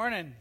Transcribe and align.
morning. 0.00 0.34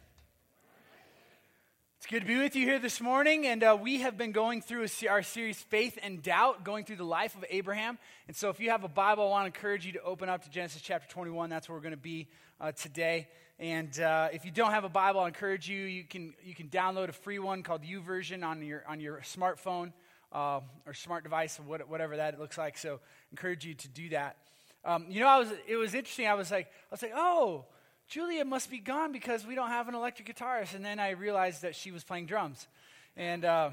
It's 1.97 2.05
good 2.05 2.21
to 2.21 2.25
be 2.25 2.37
with 2.37 2.55
you 2.55 2.65
here 2.65 2.79
this 2.79 3.01
morning, 3.01 3.45
and 3.45 3.61
uh, 3.61 3.77
we 3.77 3.99
have 3.99 4.17
been 4.17 4.31
going 4.31 4.61
through 4.61 4.87
our 5.09 5.21
series 5.21 5.57
Faith 5.57 5.99
and 6.01 6.23
Doubt, 6.23 6.63
going 6.63 6.85
through 6.85 6.95
the 6.95 7.03
life 7.03 7.35
of 7.35 7.43
Abraham. 7.49 7.97
And 8.29 8.37
so, 8.37 8.47
if 8.47 8.61
you 8.61 8.69
have 8.69 8.85
a 8.85 8.87
Bible, 8.87 9.25
I 9.25 9.31
want 9.31 9.53
to 9.53 9.57
encourage 9.57 9.85
you 9.85 9.91
to 9.91 10.01
open 10.01 10.29
up 10.29 10.45
to 10.45 10.49
Genesis 10.49 10.81
chapter 10.81 11.09
21. 11.09 11.49
That's 11.49 11.67
where 11.67 11.77
we're 11.77 11.81
going 11.81 11.91
to 11.91 11.97
be 11.97 12.29
uh, 12.61 12.71
today. 12.71 13.27
And 13.59 13.99
uh, 13.99 14.29
if 14.31 14.45
you 14.45 14.51
don't 14.51 14.71
have 14.71 14.85
a 14.85 14.89
Bible, 14.89 15.19
I 15.19 15.27
encourage 15.27 15.67
you 15.67 15.83
you 15.83 16.05
can 16.05 16.33
you 16.41 16.55
can 16.55 16.69
download 16.69 17.09
a 17.09 17.11
free 17.11 17.39
one 17.39 17.61
called 17.61 17.83
YouVersion 17.83 18.45
on 18.45 18.61
your 18.61 18.85
on 18.87 19.01
your 19.01 19.17
smartphone 19.25 19.91
uh, 20.31 20.61
or 20.87 20.93
smart 20.93 21.25
device, 21.25 21.59
whatever 21.59 22.15
that 22.15 22.39
looks 22.39 22.57
like. 22.57 22.77
So, 22.77 23.01
encourage 23.31 23.65
you 23.65 23.73
to 23.73 23.89
do 23.89 24.07
that. 24.11 24.37
Um, 24.85 25.07
you 25.09 25.19
know, 25.19 25.27
I 25.27 25.37
was 25.37 25.49
it 25.67 25.75
was 25.75 25.95
interesting. 25.95 26.27
I 26.27 26.35
was 26.35 26.49
like 26.49 26.67
I 26.67 26.93
was 26.93 27.01
like, 27.01 27.11
oh 27.13 27.65
Julia 28.09 28.43
must 28.43 28.71
be 28.71 28.79
gone 28.79 29.11
because 29.11 29.45
we 29.45 29.53
don't 29.53 29.69
have 29.69 29.87
an 29.87 29.93
electric 29.93 30.35
guitarist. 30.35 30.73
And 30.73 30.83
then 30.83 30.99
I 30.99 31.11
realized 31.11 31.61
that 31.61 31.75
she 31.75 31.91
was 31.91 32.03
playing 32.03 32.25
drums. 32.25 32.67
And 33.15 33.45
uh, 33.45 33.69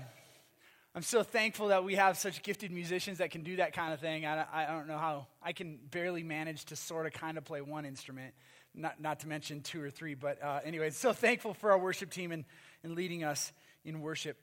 I'm 0.95 1.01
so 1.01 1.23
thankful 1.23 1.69
that 1.69 1.85
we 1.85 1.95
have 1.95 2.19
such 2.19 2.43
gifted 2.43 2.71
musicians 2.71 3.17
that 3.17 3.31
can 3.31 3.43
do 3.43 3.57
that 3.57 3.73
kind 3.73 3.95
of 3.95 4.01
thing. 4.01 4.27
I, 4.27 4.45
I 4.53 4.67
don't 4.67 4.89
know 4.89 4.99
how, 4.99 5.27
I 5.43 5.55
can 5.55 5.79
barely 5.91 6.23
manage 6.23 6.67
to 6.67 6.77
sort 6.77 7.07
of 7.07 7.15
kind 7.15 7.39
of 7.39 7.47
play 7.47 7.63
one 7.63 7.87
instrument, 7.87 8.35
not, 8.75 9.01
not 9.01 9.21
to 9.21 9.29
mention 9.29 9.63
two 9.63 9.83
or 9.83 9.89
three. 9.89 10.13
But 10.13 10.43
uh, 10.43 10.61
anyway, 10.67 10.91
so 10.91 11.15
thankful 11.15 11.55
for 11.55 11.71
our 11.73 11.79
worship 11.79 12.11
team 12.11 12.31
and, 12.31 12.45
and 12.85 12.95
leading 12.95 13.25
us 13.25 13.55
in 13.87 14.03
worship. 14.03 14.37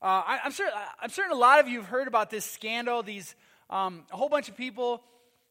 Uh, 0.00 0.22
I, 0.26 0.38
am 0.44 0.52
certain, 0.52 0.78
I'm 1.02 1.10
certain 1.10 1.32
a 1.32 1.40
lot 1.40 1.58
of 1.58 1.66
you 1.66 1.80
have 1.80 1.88
heard 1.88 2.06
about 2.06 2.30
this 2.30 2.44
scandal. 2.44 3.02
These, 3.02 3.34
um, 3.68 4.04
a 4.12 4.16
whole 4.16 4.28
bunch 4.28 4.48
of 4.48 4.56
people, 4.56 5.02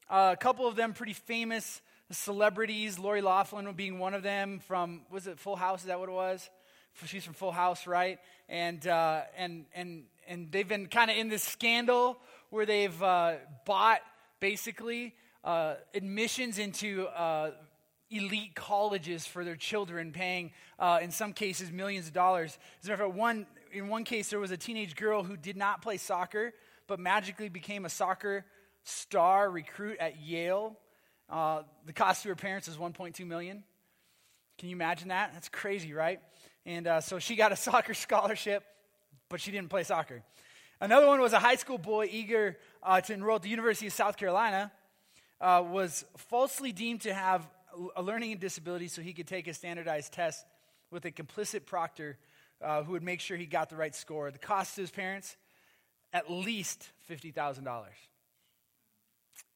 uh, 0.09 0.35
a 0.35 0.37
couple 0.37 0.67
of 0.67 0.77
them 0.77 0.93
pretty 0.93 1.11
famous 1.11 1.81
celebrities, 2.11 2.97
Lori 2.97 3.21
Loughlin 3.21 3.71
being 3.73 3.99
one 3.99 4.13
of 4.13 4.23
them 4.23 4.59
from, 4.59 5.01
was 5.11 5.27
it 5.27 5.39
Full 5.39 5.55
House? 5.55 5.81
Is 5.81 5.87
that 5.87 5.99
what 5.99 6.09
it 6.09 6.13
was? 6.13 6.49
She's 7.05 7.23
from 7.23 7.33
Full 7.33 7.51
House, 7.51 7.87
right? 7.87 8.19
And, 8.49 8.85
uh, 8.87 9.21
and, 9.37 9.65
and, 9.73 10.03
and 10.27 10.51
they've 10.51 10.67
been 10.67 10.87
kind 10.87 11.09
of 11.09 11.17
in 11.17 11.29
this 11.29 11.43
scandal 11.43 12.17
where 12.49 12.65
they've 12.65 13.03
uh, 13.03 13.35
bought 13.65 14.01
basically 14.39 15.13
uh, 15.43 15.75
admissions 15.93 16.59
into 16.59 17.07
uh, 17.07 17.51
elite 18.09 18.55
colleges 18.55 19.25
for 19.25 19.45
their 19.45 19.55
children, 19.55 20.11
paying, 20.11 20.51
uh, 20.79 20.99
in 21.01 21.11
some 21.11 21.31
cases, 21.31 21.71
millions 21.71 22.07
of 22.07 22.13
dollars. 22.13 22.57
As 22.81 22.87
a 22.87 22.91
matter 22.91 23.03
of 23.03 23.09
fact, 23.11 23.19
one, 23.19 23.45
in 23.71 23.87
one 23.87 24.03
case, 24.03 24.29
there 24.29 24.39
was 24.39 24.51
a 24.51 24.57
teenage 24.57 24.95
girl 24.95 25.23
who 25.23 25.37
did 25.37 25.55
not 25.55 25.81
play 25.81 25.97
soccer, 25.97 26.53
but 26.87 26.99
magically 26.99 27.49
became 27.49 27.85
a 27.85 27.89
soccer 27.89 28.45
star 28.83 29.49
recruit 29.49 29.97
at 29.99 30.19
Yale 30.19 30.75
uh, 31.29 31.63
the 31.85 31.93
cost 31.93 32.23
to 32.23 32.29
her 32.29 32.35
parents 32.35 32.67
is 32.67 32.77
1.2 32.77 33.25
million. 33.25 33.63
Can 34.57 34.69
you 34.69 34.75
imagine 34.75 35.09
that? 35.09 35.31
That's 35.33 35.49
crazy, 35.49 35.93
right? 35.93 36.19
And 36.65 36.87
uh, 36.87 37.01
so 37.01 37.19
she 37.19 37.35
got 37.35 37.51
a 37.51 37.55
soccer 37.67 37.93
scholarship, 37.93 38.63
but 39.29 39.39
she 39.39 39.51
didn't 39.51 39.69
play 39.69 39.83
soccer. 39.83 40.23
Another 40.81 41.07
one 41.07 41.19
was 41.19 41.33
a 41.33 41.39
high 41.39 41.55
school 41.55 41.77
boy 41.77 42.09
eager 42.11 42.57
uh, 42.81 43.01
to 43.01 43.13
enroll 43.13 43.35
at 43.35 43.41
the 43.41 43.49
University 43.49 43.87
of 43.87 43.93
South 43.93 44.17
Carolina, 44.17 44.71
uh, 45.41 45.63
was 45.65 46.05
falsely 46.17 46.71
deemed 46.71 47.01
to 47.01 47.13
have 47.13 47.47
a 47.95 48.01
learning 48.01 48.37
disability 48.37 48.87
so 48.87 49.01
he 49.01 49.13
could 49.13 49.27
take 49.27 49.47
a 49.47 49.53
standardized 49.53 50.13
test 50.13 50.45
with 50.91 51.05
a 51.05 51.11
complicit 51.11 51.65
proctor 51.65 52.17
uh, 52.61 52.83
who 52.83 52.93
would 52.93 53.03
make 53.03 53.19
sure 53.19 53.37
he 53.37 53.45
got 53.45 53.69
the 53.69 53.75
right 53.75 53.95
score. 53.95 54.31
The 54.31 54.39
cost 54.39 54.75
to 54.75 54.81
his 54.81 54.91
parents, 54.91 55.37
at 56.11 56.31
least 56.31 56.89
$50,000. 57.09 57.85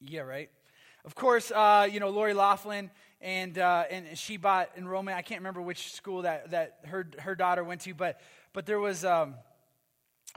Yeah, 0.00 0.20
right? 0.20 0.50
Of 1.04 1.14
course, 1.14 1.50
uh, 1.50 1.86
you 1.90 2.00
know, 2.00 2.08
Lori 2.08 2.32
Loughlin, 2.32 2.90
and, 3.20 3.58
uh, 3.58 3.84
and 3.90 4.16
she 4.16 4.38
bought 4.38 4.70
enrollment. 4.76 5.18
I 5.18 5.22
can't 5.22 5.40
remember 5.40 5.60
which 5.60 5.92
school 5.92 6.22
that, 6.22 6.52
that 6.52 6.78
her, 6.86 7.06
her 7.18 7.34
daughter 7.34 7.62
went 7.62 7.82
to, 7.82 7.92
but, 7.92 8.20
but 8.54 8.64
there 8.64 8.80
was, 8.80 9.04
um, 9.04 9.34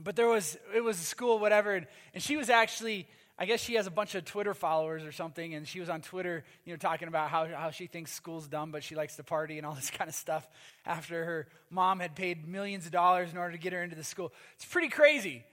but 0.03 0.17
there 0.17 0.27
was, 0.27 0.57
it 0.75 0.83
was 0.83 1.00
a 1.00 1.03
school, 1.03 1.39
whatever, 1.39 1.73
and, 1.73 1.88
and 2.13 2.22
she 2.22 2.35
was 2.35 2.50
actually, 2.50 3.07
I 3.39 3.45
guess 3.45 3.61
she 3.61 3.75
has 3.75 3.88
a 3.88 3.91
bunch 3.91 4.13
of 4.16 4.25
Twitter 4.25 4.53
followers 4.53 5.06
or 5.06 5.13
something, 5.13 5.53
and 5.53 5.66
she 5.66 5.79
was 5.79 5.89
on 5.89 6.01
Twitter, 6.01 6.44
you 6.66 6.73
know, 6.73 6.77
talking 6.77 7.07
about 7.07 7.29
how, 7.29 7.45
how 7.45 7.72
she 7.72 7.88
thinks 7.88 8.11
school's 8.11 8.47
dumb, 8.47 8.72
but 8.72 8.83
she 8.83 8.95
likes 8.95 9.16
to 9.16 9.23
party 9.23 9.57
and 9.57 9.66
all 9.66 9.73
this 9.75 9.89
kind 9.89 10.09
of 10.09 10.16
stuff 10.16 10.45
after 10.85 11.23
her 11.23 11.47
mom 11.69 12.01
had 12.01 12.13
paid 12.13 12.45
millions 12.45 12.85
of 12.85 12.91
dollars 12.91 13.31
in 13.31 13.38
order 13.38 13.53
to 13.53 13.57
get 13.57 13.72
her 13.72 13.81
into 13.81 13.95
the 13.95 14.03
school. 14.03 14.33
It's 14.56 14.66
pretty 14.66 14.89
crazy. 14.89 15.45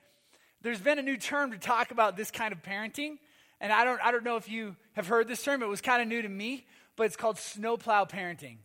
There's 0.62 0.80
been 0.80 0.98
a 0.98 1.02
new 1.02 1.18
term 1.18 1.52
to 1.52 1.58
talk 1.58 1.92
about 1.92 2.16
this 2.16 2.32
kind 2.32 2.52
of 2.52 2.62
parenting, 2.62 3.18
and 3.60 3.72
I 3.72 3.84
don't, 3.84 4.00
I 4.02 4.10
don't 4.10 4.24
know 4.24 4.36
if 4.36 4.48
you 4.48 4.76
have 4.92 5.06
heard 5.06 5.28
this 5.28 5.42
term. 5.42 5.62
It 5.62 5.68
was 5.68 5.80
kind 5.80 6.02
of 6.02 6.08
new 6.08 6.22
to 6.22 6.28
me, 6.28 6.66
but 6.96 7.04
it's 7.04 7.16
called 7.16 7.38
snowplow 7.38 8.04
parenting. 8.06 8.58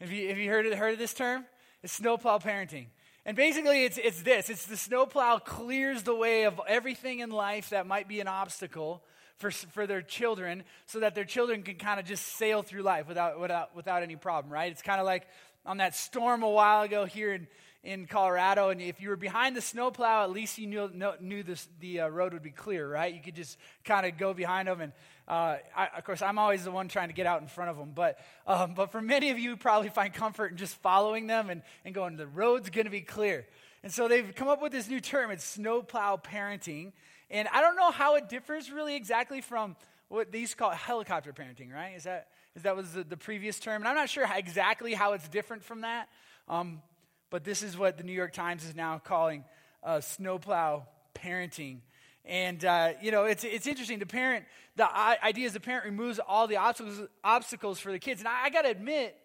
Have 0.00 0.12
you, 0.12 0.28
have 0.28 0.38
you 0.38 0.48
heard, 0.50 0.66
of, 0.66 0.78
heard 0.78 0.92
of 0.92 0.98
this 0.98 1.14
term? 1.14 1.44
It's 1.82 1.92
snowplow 1.92 2.38
parenting. 2.38 2.86
And 3.24 3.36
basically, 3.36 3.84
it's, 3.84 3.98
it's 3.98 4.22
this 4.22 4.48
it's 4.48 4.66
the 4.66 4.76
snowplow 4.76 5.38
clears 5.38 6.02
the 6.02 6.14
way 6.14 6.44
of 6.44 6.60
everything 6.66 7.18
in 7.18 7.30
life 7.30 7.70
that 7.70 7.86
might 7.86 8.08
be 8.08 8.20
an 8.20 8.28
obstacle 8.28 9.02
for, 9.36 9.50
for 9.50 9.86
their 9.86 10.02
children 10.02 10.64
so 10.86 11.00
that 11.00 11.14
their 11.14 11.24
children 11.24 11.62
can 11.62 11.76
kind 11.76 12.00
of 12.00 12.06
just 12.06 12.24
sail 12.36 12.62
through 12.62 12.82
life 12.82 13.06
without, 13.06 13.38
without, 13.40 13.76
without 13.76 14.02
any 14.02 14.16
problem, 14.16 14.52
right? 14.52 14.72
It's 14.72 14.82
kind 14.82 15.00
of 15.00 15.06
like 15.06 15.26
on 15.66 15.76
that 15.76 15.94
storm 15.94 16.42
a 16.42 16.48
while 16.48 16.82
ago 16.82 17.04
here 17.04 17.34
in, 17.34 17.46
in 17.84 18.06
Colorado, 18.06 18.70
and 18.70 18.80
if 18.80 19.00
you 19.00 19.08
were 19.08 19.16
behind 19.16 19.56
the 19.56 19.60
snowplow, 19.60 20.24
at 20.24 20.30
least 20.30 20.58
you 20.58 20.66
knew, 20.66 20.90
knew 21.20 21.42
this, 21.42 21.68
the 21.78 22.00
uh, 22.00 22.08
road 22.08 22.32
would 22.32 22.42
be 22.42 22.50
clear, 22.50 22.88
right? 22.90 23.14
You 23.14 23.20
could 23.20 23.36
just 23.36 23.56
kind 23.84 24.04
of 24.04 24.18
go 24.18 24.34
behind 24.34 24.66
them. 24.66 24.80
And 24.80 24.92
uh, 25.28 25.58
I, 25.76 25.88
of 25.96 26.04
course, 26.04 26.20
I'm 26.20 26.38
always 26.38 26.64
the 26.64 26.72
one 26.72 26.88
trying 26.88 27.08
to 27.08 27.14
get 27.14 27.26
out 27.26 27.40
in 27.40 27.46
front 27.46 27.70
of 27.70 27.76
them. 27.76 27.92
But, 27.94 28.18
um, 28.46 28.74
but 28.74 28.90
for 28.90 29.00
many 29.00 29.30
of 29.30 29.38
you, 29.38 29.56
probably 29.56 29.90
find 29.90 30.12
comfort 30.12 30.50
in 30.50 30.56
just 30.56 30.74
following 30.76 31.28
them 31.28 31.50
and, 31.50 31.62
and 31.84 31.94
going, 31.94 32.16
the 32.16 32.26
road's 32.26 32.68
going 32.68 32.86
to 32.86 32.90
be 32.90 33.00
clear. 33.00 33.46
And 33.84 33.92
so 33.92 34.08
they've 34.08 34.34
come 34.34 34.48
up 34.48 34.60
with 34.60 34.72
this 34.72 34.88
new 34.88 35.00
term. 35.00 35.30
It's 35.30 35.44
snowplow 35.44 36.16
parenting. 36.16 36.92
And 37.30 37.46
I 37.52 37.60
don't 37.60 37.76
know 37.76 37.92
how 37.92 38.16
it 38.16 38.28
differs 38.28 38.72
really 38.72 38.96
exactly 38.96 39.40
from 39.40 39.76
what 40.08 40.32
these 40.32 40.54
call 40.54 40.70
helicopter 40.70 41.32
parenting, 41.32 41.72
right? 41.72 41.94
Is 41.94 42.04
that, 42.04 42.28
is 42.56 42.62
that 42.62 42.74
was 42.74 42.92
the, 42.92 43.04
the 43.04 43.16
previous 43.16 43.60
term? 43.60 43.82
And 43.82 43.88
I'm 43.88 43.94
not 43.94 44.08
sure 44.08 44.26
how, 44.26 44.36
exactly 44.36 44.94
how 44.94 45.12
it's 45.12 45.28
different 45.28 45.62
from 45.62 45.82
that. 45.82 46.08
Um, 46.48 46.82
but 47.30 47.44
this 47.44 47.62
is 47.62 47.76
what 47.76 47.98
the 47.98 48.04
New 48.04 48.12
York 48.12 48.32
Times 48.32 48.64
is 48.64 48.74
now 48.74 48.98
calling 48.98 49.44
uh, 49.82 50.00
snowplow 50.00 50.86
parenting. 51.14 51.78
And, 52.24 52.62
uh, 52.64 52.92
you 53.00 53.10
know, 53.10 53.24
it's, 53.24 53.44
it's 53.44 53.66
interesting. 53.66 53.98
The 53.98 54.06
parent, 54.06 54.44
the 54.76 54.86
idea 55.24 55.46
is 55.46 55.54
the 55.54 55.60
parent 55.60 55.86
removes 55.86 56.18
all 56.18 56.46
the 56.46 56.58
obstacles, 56.58 57.00
obstacles 57.24 57.80
for 57.80 57.90
the 57.90 57.98
kids. 57.98 58.20
And 58.20 58.28
I, 58.28 58.44
I 58.44 58.50
got 58.50 58.62
to 58.62 58.70
admit, 58.70 59.16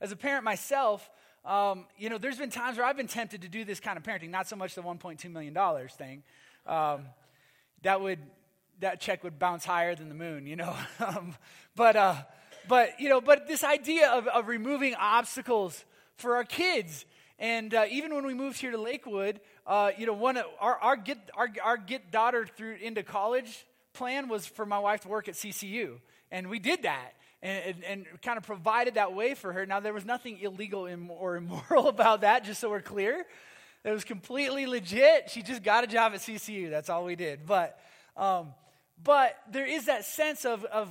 as 0.00 0.12
a 0.12 0.16
parent 0.16 0.44
myself, 0.44 1.08
um, 1.44 1.86
you 1.98 2.08
know, 2.08 2.18
there's 2.18 2.38
been 2.38 2.50
times 2.50 2.76
where 2.76 2.86
I've 2.86 2.96
been 2.96 3.08
tempted 3.08 3.42
to 3.42 3.48
do 3.48 3.64
this 3.64 3.80
kind 3.80 3.96
of 3.96 4.04
parenting, 4.04 4.30
not 4.30 4.48
so 4.48 4.56
much 4.56 4.74
the 4.74 4.82
$1.2 4.82 5.30
million 5.30 5.88
thing. 5.88 6.22
Um, 6.66 7.06
that 7.82 8.00
would, 8.00 8.18
that 8.80 9.00
check 9.00 9.24
would 9.24 9.38
bounce 9.38 9.64
higher 9.64 9.94
than 9.94 10.08
the 10.08 10.14
moon, 10.14 10.46
you 10.46 10.56
know. 10.56 10.74
um, 11.00 11.34
but, 11.74 11.96
uh, 11.96 12.16
but, 12.68 13.00
you 13.00 13.08
know, 13.08 13.20
but 13.20 13.48
this 13.48 13.64
idea 13.64 14.10
of, 14.10 14.26
of 14.28 14.48
removing 14.48 14.94
obstacles 14.94 15.84
for 16.16 16.36
our 16.36 16.44
kids 16.44 17.04
and 17.38 17.74
uh, 17.74 17.84
even 17.90 18.14
when 18.14 18.24
we 18.24 18.34
moved 18.34 18.58
here 18.58 18.70
to 18.70 18.78
Lakewood, 18.78 19.40
uh, 19.66 19.90
you 19.98 20.06
know, 20.06 20.14
one 20.14 20.38
our, 20.60 20.76
our 20.78 20.96
get 20.96 21.18
our, 21.34 21.48
our 21.62 21.76
get 21.76 22.10
daughter 22.10 22.46
through 22.46 22.76
into 22.80 23.02
college 23.02 23.66
plan 23.92 24.28
was 24.28 24.46
for 24.46 24.64
my 24.64 24.78
wife 24.78 25.02
to 25.02 25.08
work 25.08 25.28
at 25.28 25.34
CCU, 25.34 25.98
and 26.30 26.48
we 26.48 26.58
did 26.58 26.82
that. 26.82 27.12
And, 27.42 27.76
and, 27.84 27.84
and, 27.84 28.22
kind 28.22 28.38
of 28.38 28.44
provided 28.44 28.94
that 28.94 29.12
way 29.12 29.34
for 29.34 29.52
her. 29.52 29.66
Now, 29.66 29.78
there 29.78 29.92
was 29.92 30.06
nothing 30.06 30.38
illegal 30.40 30.88
or 31.10 31.36
immoral 31.36 31.88
about 31.96 32.22
that, 32.22 32.44
just 32.44 32.60
so 32.60 32.70
we're 32.70 32.80
clear. 32.80 33.26
It 33.84 33.90
was 33.90 34.04
completely 34.04 34.66
legit. 34.66 35.30
She 35.30 35.42
just 35.42 35.62
got 35.62 35.84
a 35.84 35.86
job 35.86 36.12
at 36.14 36.20
CCU. 36.20 36.70
That's 36.70 36.88
all 36.88 37.04
we 37.04 37.14
did. 37.14 37.46
But, 37.46 37.78
um, 38.16 38.54
but 39.04 39.36
there 39.52 39.66
is 39.66 39.84
that 39.84 40.06
sense 40.06 40.46
of, 40.46 40.64
of, 40.64 40.88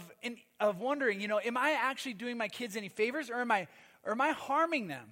of 0.60 0.80
wondering, 0.80 1.20
you 1.20 1.28
know, 1.28 1.42
am 1.44 1.58
I 1.58 1.72
actually 1.72 2.14
doing 2.14 2.38
my 2.38 2.48
kids 2.48 2.78
any 2.78 2.90
favors 2.90 3.32
or 3.32 3.42
am 3.42 3.52
I, 3.52 3.68
or 4.06 4.12
am 4.12 4.22
I 4.22 4.30
harming 4.30 4.88
them? 4.88 5.10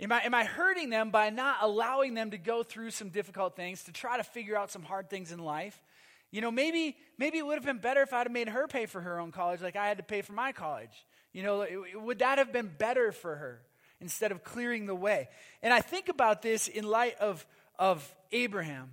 Am 0.00 0.12
I, 0.12 0.22
am 0.22 0.34
I 0.34 0.44
hurting 0.44 0.90
them 0.90 1.10
by 1.10 1.30
not 1.30 1.56
allowing 1.60 2.14
them 2.14 2.30
to 2.30 2.38
go 2.38 2.62
through 2.62 2.90
some 2.90 3.08
difficult 3.08 3.56
things, 3.56 3.84
to 3.84 3.92
try 3.92 4.16
to 4.16 4.22
figure 4.22 4.56
out 4.56 4.70
some 4.70 4.82
hard 4.82 5.10
things 5.10 5.32
in 5.32 5.40
life? 5.40 5.80
You 6.30 6.40
know, 6.40 6.50
maybe, 6.50 6.96
maybe 7.16 7.38
it 7.38 7.46
would 7.46 7.54
have 7.54 7.64
been 7.64 7.78
better 7.78 8.02
if 8.02 8.12
I'd 8.12 8.26
have 8.26 8.32
made 8.32 8.48
her 8.48 8.68
pay 8.68 8.86
for 8.86 9.00
her 9.00 9.18
own 9.18 9.32
college 9.32 9.60
like 9.60 9.76
I 9.76 9.88
had 9.88 9.96
to 9.96 10.04
pay 10.04 10.22
for 10.22 10.34
my 10.34 10.52
college. 10.52 11.06
You 11.32 11.42
know, 11.42 11.66
would 11.94 12.20
that 12.20 12.38
have 12.38 12.52
been 12.52 12.70
better 12.78 13.12
for 13.12 13.34
her 13.34 13.60
instead 14.00 14.30
of 14.30 14.44
clearing 14.44 14.86
the 14.86 14.94
way? 14.94 15.28
And 15.62 15.72
I 15.72 15.80
think 15.80 16.08
about 16.08 16.42
this 16.42 16.68
in 16.68 16.84
light 16.84 17.16
of, 17.18 17.46
of 17.78 18.14
Abraham 18.30 18.90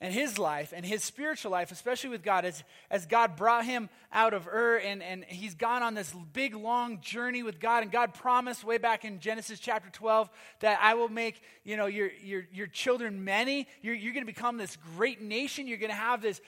and 0.00 0.14
his 0.14 0.38
life 0.38 0.72
and 0.74 0.86
his 0.86 1.02
spiritual 1.02 1.50
life, 1.50 1.72
especially 1.72 2.10
with 2.10 2.22
God, 2.22 2.44
as, 2.44 2.62
as 2.90 3.06
God 3.06 3.36
brought 3.36 3.64
him 3.64 3.88
out 4.12 4.32
of 4.32 4.46
Ur 4.46 4.76
and, 4.76 5.02
and 5.02 5.24
he's 5.24 5.54
gone 5.54 5.82
on 5.82 5.94
this 5.94 6.14
big, 6.32 6.54
long 6.54 7.00
journey 7.00 7.42
with 7.42 7.58
God. 7.58 7.82
And 7.82 7.90
God 7.90 8.14
promised 8.14 8.62
way 8.62 8.78
back 8.78 9.04
in 9.04 9.18
Genesis 9.18 9.58
chapter 9.58 9.90
12 9.90 10.30
that 10.60 10.78
I 10.80 10.94
will 10.94 11.08
make, 11.08 11.42
you 11.64 11.76
know, 11.76 11.86
your, 11.86 12.10
your, 12.22 12.46
your 12.52 12.66
children 12.68 13.24
many. 13.24 13.66
You're, 13.82 13.94
you're 13.94 14.14
going 14.14 14.26
to 14.26 14.32
become 14.32 14.56
this 14.56 14.76
great 14.96 15.20
nation. 15.20 15.66
You're 15.66 15.78
going 15.78 15.90
to 15.90 15.96
have 15.96 16.22
this 16.22 16.40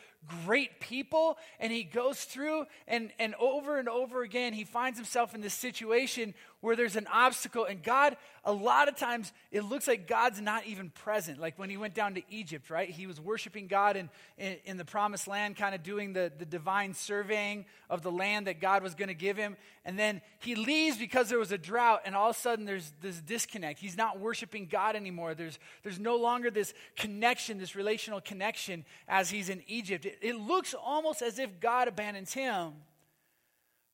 great 0.44 0.80
people. 0.80 1.38
And 1.58 1.72
he 1.72 1.84
goes 1.84 2.24
through 2.24 2.66
and, 2.86 3.10
and 3.18 3.34
over 3.36 3.78
and 3.78 3.88
over 3.88 4.22
again, 4.22 4.52
he 4.52 4.64
finds 4.64 4.98
himself 4.98 5.34
in 5.34 5.40
this 5.40 5.54
situation 5.54 6.34
where 6.60 6.76
there's 6.76 6.96
an 6.96 7.06
obstacle, 7.10 7.64
and 7.64 7.82
God, 7.82 8.16
a 8.44 8.52
lot 8.52 8.88
of 8.88 8.96
times, 8.96 9.32
it 9.50 9.62
looks 9.62 9.88
like 9.88 10.06
God's 10.06 10.42
not 10.42 10.66
even 10.66 10.90
present. 10.90 11.40
Like 11.40 11.58
when 11.58 11.70
he 11.70 11.78
went 11.78 11.94
down 11.94 12.14
to 12.14 12.22
Egypt, 12.28 12.68
right? 12.68 12.88
He 12.88 13.06
was 13.06 13.18
worshiping 13.18 13.66
God 13.66 13.96
in, 13.96 14.10
in, 14.36 14.56
in 14.66 14.76
the 14.76 14.84
promised 14.84 15.26
land, 15.26 15.56
kind 15.56 15.74
of 15.74 15.82
doing 15.82 16.12
the, 16.12 16.30
the 16.38 16.44
divine 16.44 16.92
surveying 16.92 17.64
of 17.88 18.02
the 18.02 18.12
land 18.12 18.46
that 18.46 18.60
God 18.60 18.82
was 18.82 18.94
going 18.94 19.08
to 19.08 19.14
give 19.14 19.38
him. 19.38 19.56
And 19.86 19.98
then 19.98 20.20
he 20.40 20.54
leaves 20.54 20.98
because 20.98 21.30
there 21.30 21.38
was 21.38 21.50
a 21.50 21.58
drought, 21.58 22.02
and 22.04 22.14
all 22.14 22.28
of 22.28 22.36
a 22.36 22.38
sudden 22.38 22.66
there's 22.66 22.92
this 23.00 23.20
disconnect. 23.22 23.80
He's 23.80 23.96
not 23.96 24.20
worshiping 24.20 24.66
God 24.66 24.96
anymore. 24.96 25.34
There's, 25.34 25.58
there's 25.82 25.98
no 25.98 26.16
longer 26.16 26.50
this 26.50 26.74
connection, 26.94 27.56
this 27.56 27.74
relational 27.74 28.20
connection 28.20 28.84
as 29.08 29.30
he's 29.30 29.48
in 29.48 29.62
Egypt. 29.66 30.06
It, 30.20 30.36
looks 30.36 30.74
almost 30.74 31.22
as 31.22 31.38
if 31.38 31.60
God 31.60 31.88
abandons 31.88 32.32
him. 32.32 32.72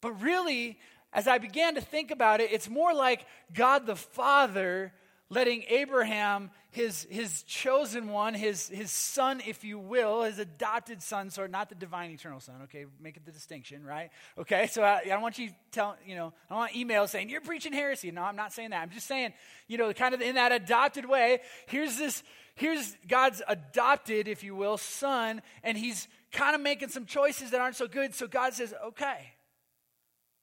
But 0.01 0.21
really, 0.23 0.79
as 1.13 1.27
I 1.27 1.39
began 1.39 1.75
to 1.75 1.81
think 1.81 2.11
about 2.11 2.41
it, 2.41 2.53
it's 2.53 2.69
more 2.69 2.95
like 2.95 3.27
God 3.53 3.87
the 3.87 3.97
Father 3.97 4.93
letting 5.29 5.65
Abraham, 5.69 6.51
his, 6.71 7.07
his 7.11 7.43
chosen 7.43 8.09
one, 8.09 8.33
his, 8.35 8.69
his 8.69 8.93
son, 8.93 9.43
if 9.45 9.65
you 9.65 9.79
will, 9.79 10.23
his 10.23 10.39
adopted 10.39 11.03
son, 11.03 11.31
so 11.31 11.47
not 11.47 11.69
the 11.69 11.75
divine 11.75 12.13
eternal 12.13 12.39
son, 12.39 12.55
okay? 12.65 12.87
Make 13.01 13.17
it 13.17 13.25
the 13.25 13.33
distinction, 13.33 13.85
right? 13.85 14.11
Okay, 14.39 14.69
so 14.69 14.85
I, 14.85 15.01
I 15.01 15.09
don't 15.09 15.23
want 15.23 15.39
you 15.39 15.51
tell, 15.73 15.97
you 16.07 16.15
know, 16.15 16.33
I 16.49 16.55
don't 16.55 16.59
want 16.59 16.73
emails 16.73 17.09
saying, 17.09 17.29
you're 17.29 17.41
preaching 17.41 17.73
heresy. 17.73 18.13
No, 18.13 18.23
I'm 18.23 18.37
not 18.37 18.53
saying 18.53 18.71
that. 18.71 18.83
I'm 18.83 18.91
just 18.91 19.09
saying, 19.09 19.33
you 19.67 19.79
know, 19.79 19.93
kind 19.93 20.15
of 20.15 20.21
in 20.21 20.37
that 20.37 20.53
adopted 20.53 21.09
way, 21.09 21.41
here's 21.67 21.97
this, 21.97 22.23
here's 22.57 22.97
God's 23.07 23.43
adopted, 23.47 24.27
if 24.27 24.43
you 24.43 24.57
will, 24.57 24.77
son, 24.77 25.41
and 25.63 25.79
he's 25.79 26.09
kind 26.33 26.55
of 26.55 26.61
making 26.61 26.89
some 26.89 27.07
choices 27.07 27.51
that 27.53 27.61
aren't 27.61 27.77
so 27.77 27.87
good. 27.87 28.15
So 28.15 28.27
God 28.27 28.55
says, 28.55 28.75
okay, 28.87 29.33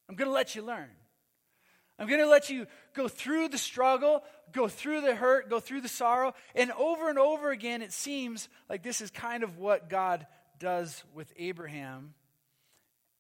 I'm 0.07 0.15
going 0.15 0.30
to 0.30 0.33
let 0.33 0.56
you 0.56 0.62
learn. 0.62 0.89
I'm 2.00 2.07
going 2.07 2.21
to 2.21 2.27
let 2.27 2.50
you 2.50 2.65
go 2.95 3.07
through 3.07 3.50
the 3.50 3.57
struggle, 3.57 4.24
go 4.51 4.68
through 4.68 5.01
the 5.01 5.15
hurt, 5.15 5.50
go 5.50 5.60
through 5.60 5.81
the 5.81 5.88
sorrow. 5.88 6.33
And 6.56 6.71
over 6.71 7.10
and 7.10 7.19
over 7.19 7.51
again, 7.51 7.81
it 7.81 7.94
seems 7.94 8.50
like 8.69 8.83
this 8.83 9.01
is 9.01 9.12
kind 9.12 9.44
of 9.44 9.57
what 9.57 9.89
God 9.89 10.25
does 10.59 11.04
with 11.13 11.31
Abraham. 11.38 12.13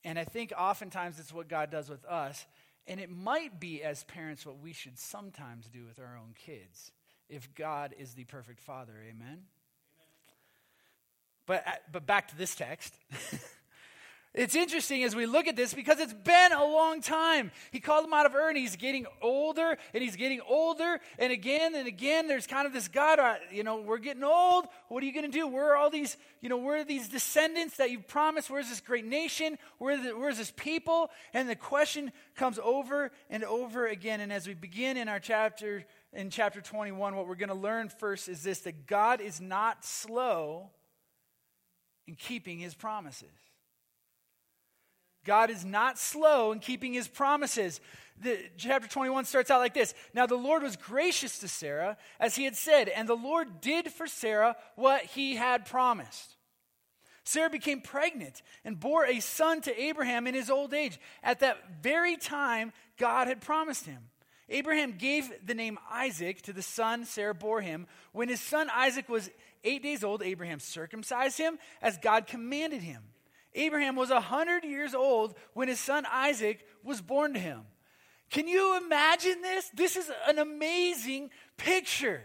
And 0.03 0.17
I 0.17 0.23
think 0.23 0.53
oftentimes 0.57 1.19
it's 1.19 1.33
what 1.33 1.47
God 1.47 1.69
does 1.69 1.89
with 1.89 2.03
us. 2.05 2.45
And 2.87 2.99
it 2.99 3.09
might 3.09 3.59
be, 3.59 3.81
as 3.83 4.03
parents, 4.03 4.45
what 4.45 4.59
we 4.59 4.73
should 4.73 4.99
sometimes 4.99 5.67
do 5.69 5.85
with 5.85 5.99
our 5.99 6.17
own 6.17 6.33
kids 6.35 6.91
if 7.29 7.53
God 7.55 7.95
is 7.97 8.13
the 8.13 8.25
perfect 8.25 8.59
father. 8.59 8.93
Amen? 9.01 9.27
Amen. 9.27 9.43
But, 11.45 11.65
but 11.91 12.05
back 12.05 12.29
to 12.29 12.37
this 12.37 12.55
text. 12.55 12.93
It's 14.35 14.55
interesting 14.55 15.03
as 15.03 15.15
we 15.15 15.27
look 15.27 15.45
at 15.45 15.55
this 15.55 15.75
because 15.75 15.99
it's 15.99 16.13
been 16.13 16.53
a 16.53 16.65
long 16.65 17.01
time. 17.01 17.51
He 17.71 17.79
called 17.79 18.03
him 18.05 18.13
out 18.13 18.25
of 18.25 18.33
Ur, 18.33 18.49
and 18.49 18.57
he's 18.57 18.75
getting 18.75 19.05
older, 19.21 19.77
and 19.93 20.03
he's 20.03 20.15
getting 20.15 20.41
older, 20.49 20.99
and 21.19 21.31
again 21.31 21.75
and 21.75 21.87
again, 21.87 22.27
there's 22.27 22.47
kind 22.47 22.65
of 22.65 22.73
this 22.73 22.87
God, 22.87 23.19
uh, 23.19 23.35
you 23.51 23.63
know, 23.63 23.81
we're 23.81 23.99
getting 23.99 24.23
old. 24.23 24.65
What 24.87 25.03
are 25.03 25.05
you 25.05 25.13
going 25.13 25.29
to 25.29 25.31
do? 25.31 25.47
Where 25.47 25.73
are 25.73 25.77
all 25.77 25.91
these, 25.91 26.17
you 26.41 26.49
know, 26.49 26.57
where 26.57 26.77
are 26.77 26.83
these 26.83 27.09
descendants 27.09 27.77
that 27.77 27.91
you've 27.91 28.07
promised? 28.07 28.49
Where's 28.49 28.69
this 28.69 28.81
great 28.81 29.05
nation? 29.05 29.59
Where 29.77 30.01
the, 30.01 30.17
where's 30.17 30.39
this 30.39 30.51
people? 30.55 31.11
And 31.31 31.47
the 31.47 31.55
question 31.55 32.11
comes 32.35 32.57
over 32.57 33.11
and 33.29 33.43
over 33.43 33.85
again. 33.85 34.19
And 34.19 34.33
as 34.33 34.47
we 34.47 34.55
begin 34.55 34.97
in 34.97 35.09
our 35.09 35.19
chapter, 35.19 35.85
in 36.15 36.29
chapter 36.29 36.61
21, 36.61 37.15
what 37.15 37.27
we're 37.27 37.35
going 37.35 37.49
to 37.49 37.55
learn 37.55 37.89
first 37.89 38.29
is 38.29 38.43
this 38.43 38.59
that 38.61 38.87
God 38.87 39.21
is 39.21 39.41
not 39.41 39.83
slow 39.83 40.69
in 42.07 42.15
keeping 42.15 42.59
his 42.59 42.73
promises. 42.73 43.29
God 45.25 45.49
is 45.49 45.63
not 45.63 45.97
slow 45.97 46.51
in 46.51 46.59
keeping 46.59 46.93
his 46.93 47.07
promises. 47.07 47.79
The, 48.21 48.37
chapter 48.57 48.87
21 48.87 49.25
starts 49.25 49.49
out 49.49 49.59
like 49.59 49.73
this 49.73 49.93
Now 50.13 50.25
the 50.25 50.35
Lord 50.35 50.63
was 50.63 50.75
gracious 50.75 51.39
to 51.39 51.47
Sarah, 51.47 51.97
as 52.19 52.35
he 52.35 52.43
had 52.43 52.55
said, 52.55 52.89
and 52.89 53.07
the 53.07 53.15
Lord 53.15 53.61
did 53.61 53.91
for 53.91 54.07
Sarah 54.07 54.55
what 54.75 55.03
he 55.03 55.35
had 55.35 55.65
promised. 55.65 56.35
Sarah 57.25 57.49
became 57.49 57.79
pregnant 57.79 58.41
and 58.65 58.79
bore 58.79 59.05
a 59.05 59.21
son 59.21 59.61
to 59.61 59.81
Abraham 59.81 60.27
in 60.27 60.33
his 60.33 60.49
old 60.49 60.73
age, 60.73 60.99
at 61.23 61.39
that 61.39 61.81
very 61.81 62.17
time 62.17 62.73
God 62.97 63.27
had 63.27 63.39
promised 63.39 63.85
him. 63.85 64.09
Abraham 64.49 64.93
gave 64.97 65.31
the 65.45 65.53
name 65.53 65.79
Isaac 65.91 66.41
to 66.43 66.53
the 66.53 66.61
son 66.61 67.05
Sarah 67.05 67.33
bore 67.33 67.61
him. 67.61 67.87
When 68.11 68.29
his 68.29 68.41
son 68.41 68.69
Isaac 68.73 69.09
was 69.09 69.29
eight 69.63 69.83
days 69.83 70.03
old, 70.03 70.21
Abraham 70.21 70.59
circumcised 70.59 71.37
him 71.37 71.57
as 71.81 71.97
God 71.97 72.27
commanded 72.27 72.81
him. 72.81 73.03
Abraham 73.55 73.95
was 73.95 74.09
100 74.09 74.63
years 74.63 74.93
old 74.93 75.35
when 75.53 75.67
his 75.67 75.79
son 75.79 76.05
Isaac 76.11 76.65
was 76.83 77.01
born 77.01 77.33
to 77.33 77.39
him. 77.39 77.61
Can 78.29 78.47
you 78.47 78.77
imagine 78.77 79.41
this? 79.41 79.69
This 79.69 79.95
is 79.95 80.09
an 80.27 80.39
amazing 80.39 81.29
picture. 81.57 82.23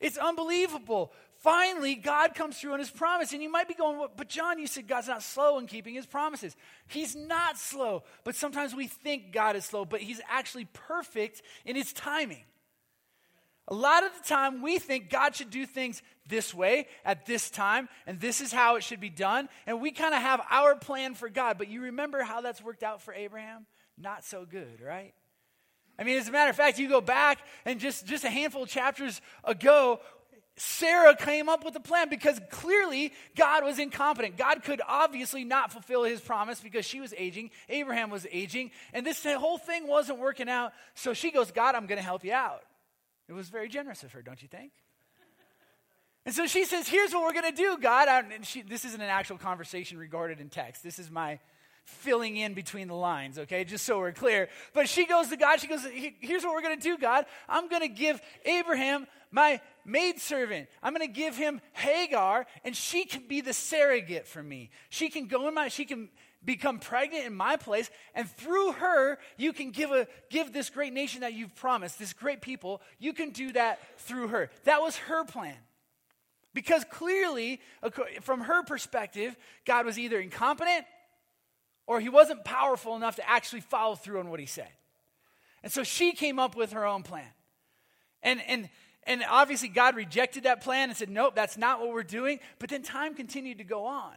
It's 0.00 0.16
unbelievable. 0.16 1.12
Finally, 1.40 1.94
God 1.94 2.34
comes 2.34 2.58
through 2.58 2.74
on 2.74 2.78
his 2.78 2.90
promise. 2.90 3.32
And 3.32 3.42
you 3.42 3.50
might 3.50 3.66
be 3.66 3.74
going, 3.74 4.06
but 4.14 4.28
John, 4.28 4.58
you 4.58 4.66
said 4.66 4.86
God's 4.86 5.08
not 5.08 5.22
slow 5.22 5.58
in 5.58 5.66
keeping 5.66 5.94
his 5.94 6.04
promises. 6.04 6.54
He's 6.86 7.16
not 7.16 7.56
slow, 7.56 8.02
but 8.24 8.34
sometimes 8.34 8.74
we 8.74 8.86
think 8.86 9.32
God 9.32 9.56
is 9.56 9.64
slow, 9.64 9.86
but 9.86 10.02
he's 10.02 10.20
actually 10.28 10.66
perfect 10.66 11.40
in 11.64 11.76
his 11.76 11.94
timing. 11.94 12.44
A 13.68 13.74
lot 13.74 14.04
of 14.04 14.10
the 14.20 14.28
time, 14.28 14.60
we 14.60 14.78
think 14.78 15.08
God 15.08 15.34
should 15.34 15.50
do 15.50 15.64
things 15.64 16.02
this 16.26 16.52
way 16.52 16.88
at 17.04 17.24
this 17.24 17.48
time, 17.48 17.88
and 18.06 18.20
this 18.20 18.40
is 18.40 18.52
how 18.52 18.76
it 18.76 18.82
should 18.82 19.00
be 19.00 19.10
done. 19.10 19.48
And 19.66 19.80
we 19.80 19.92
kind 19.92 20.12
of 20.12 20.20
have 20.20 20.42
our 20.50 20.74
plan 20.74 21.14
for 21.14 21.30
God. 21.30 21.56
But 21.56 21.68
you 21.68 21.82
remember 21.82 22.22
how 22.22 22.42
that's 22.42 22.62
worked 22.62 22.82
out 22.82 23.00
for 23.00 23.14
Abraham? 23.14 23.66
Not 23.96 24.24
so 24.24 24.44
good, 24.44 24.82
right? 24.84 25.14
I 25.98 26.04
mean, 26.04 26.18
as 26.18 26.28
a 26.28 26.32
matter 26.32 26.50
of 26.50 26.56
fact, 26.56 26.78
you 26.78 26.88
go 26.88 27.00
back 27.00 27.38
and 27.64 27.78
just, 27.78 28.06
just 28.06 28.24
a 28.24 28.30
handful 28.30 28.64
of 28.64 28.68
chapters 28.68 29.20
ago, 29.44 30.00
Sarah 30.62 31.16
came 31.16 31.48
up 31.48 31.64
with 31.64 31.74
a 31.74 31.80
plan 31.80 32.10
because 32.10 32.38
clearly 32.50 33.14
God 33.34 33.64
was 33.64 33.78
incompetent. 33.78 34.36
God 34.36 34.62
could 34.62 34.82
obviously 34.86 35.42
not 35.42 35.72
fulfill 35.72 36.04
his 36.04 36.20
promise 36.20 36.60
because 36.60 36.84
she 36.84 37.00
was 37.00 37.14
aging, 37.16 37.50
Abraham 37.70 38.10
was 38.10 38.26
aging, 38.30 38.70
and 38.92 39.06
this 39.06 39.24
whole 39.24 39.56
thing 39.56 39.86
wasn't 39.86 40.18
working 40.18 40.50
out. 40.50 40.72
So 40.94 41.14
she 41.14 41.30
goes, 41.30 41.50
God, 41.50 41.74
I'm 41.74 41.86
going 41.86 41.96
to 41.96 42.04
help 42.04 42.24
you 42.24 42.34
out. 42.34 42.60
It 43.26 43.32
was 43.32 43.48
very 43.48 43.70
generous 43.70 44.02
of 44.02 44.12
her, 44.12 44.20
don't 44.20 44.42
you 44.42 44.48
think? 44.48 44.72
And 46.26 46.34
so 46.34 46.46
she 46.46 46.66
says, 46.66 46.86
Here's 46.86 47.14
what 47.14 47.22
we're 47.22 47.40
going 47.40 47.50
to 47.50 47.56
do, 47.56 47.78
God. 47.78 48.08
And 48.30 48.44
she, 48.44 48.60
this 48.60 48.84
isn't 48.84 49.00
an 49.00 49.08
actual 49.08 49.38
conversation 49.38 49.96
regarded 49.96 50.40
in 50.40 50.50
text. 50.50 50.82
This 50.82 50.98
is 50.98 51.10
my 51.10 51.38
filling 51.84 52.36
in 52.36 52.52
between 52.52 52.88
the 52.88 52.94
lines, 52.94 53.38
okay? 53.38 53.64
Just 53.64 53.86
so 53.86 53.98
we're 53.98 54.12
clear. 54.12 54.50
But 54.74 54.90
she 54.90 55.06
goes 55.06 55.28
to 55.28 55.36
God, 55.38 55.58
she 55.58 55.68
goes, 55.68 55.86
Here's 56.20 56.44
what 56.44 56.52
we're 56.52 56.60
going 56.60 56.78
to 56.78 56.82
do, 56.82 56.98
God. 56.98 57.24
I'm 57.48 57.68
going 57.70 57.82
to 57.82 57.88
give 57.88 58.20
Abraham 58.44 59.06
my 59.30 59.60
maidservant. 59.84 60.68
I'm 60.82 60.94
going 60.94 61.06
to 61.06 61.12
give 61.12 61.36
him 61.36 61.60
Hagar, 61.72 62.46
and 62.64 62.76
she 62.76 63.04
can 63.04 63.26
be 63.26 63.40
the 63.40 63.52
surrogate 63.52 64.26
for 64.26 64.42
me. 64.42 64.70
She 64.88 65.08
can 65.08 65.26
go 65.26 65.48
in 65.48 65.54
my, 65.54 65.68
she 65.68 65.84
can 65.84 66.08
become 66.44 66.78
pregnant 66.78 67.26
in 67.26 67.34
my 67.34 67.56
place, 67.56 67.90
and 68.14 68.28
through 68.28 68.72
her, 68.72 69.18
you 69.36 69.52
can 69.52 69.70
give, 69.70 69.90
a, 69.90 70.06
give 70.30 70.52
this 70.52 70.70
great 70.70 70.92
nation 70.92 71.20
that 71.20 71.34
you've 71.34 71.54
promised, 71.54 71.98
this 71.98 72.12
great 72.12 72.40
people, 72.40 72.80
you 72.98 73.12
can 73.12 73.30
do 73.30 73.52
that 73.52 73.78
through 73.98 74.28
her. 74.28 74.50
That 74.64 74.80
was 74.80 74.96
her 74.96 75.24
plan. 75.24 75.56
Because 76.52 76.84
clearly, 76.90 77.60
from 78.22 78.40
her 78.40 78.64
perspective, 78.64 79.36
God 79.64 79.86
was 79.86 79.98
either 79.98 80.18
incompetent 80.18 80.84
or 81.86 82.00
he 82.00 82.08
wasn't 82.08 82.44
powerful 82.44 82.96
enough 82.96 83.16
to 83.16 83.28
actually 83.28 83.60
follow 83.60 83.94
through 83.94 84.18
on 84.20 84.30
what 84.30 84.40
he 84.40 84.46
said. 84.46 84.68
And 85.62 85.72
so 85.72 85.84
she 85.84 86.12
came 86.12 86.38
up 86.38 86.56
with 86.56 86.72
her 86.72 86.86
own 86.86 87.02
plan. 87.02 87.26
And, 88.22 88.40
and, 88.46 88.68
and 89.04 89.24
obviously, 89.28 89.68
God 89.68 89.96
rejected 89.96 90.44
that 90.44 90.62
plan 90.62 90.88
and 90.88 90.96
said, 90.96 91.08
Nope, 91.08 91.34
that's 91.34 91.56
not 91.56 91.80
what 91.80 91.88
we're 91.90 92.02
doing. 92.02 92.38
But 92.58 92.70
then 92.70 92.82
time 92.82 93.14
continued 93.14 93.58
to 93.58 93.64
go 93.64 93.86
on. 93.86 94.12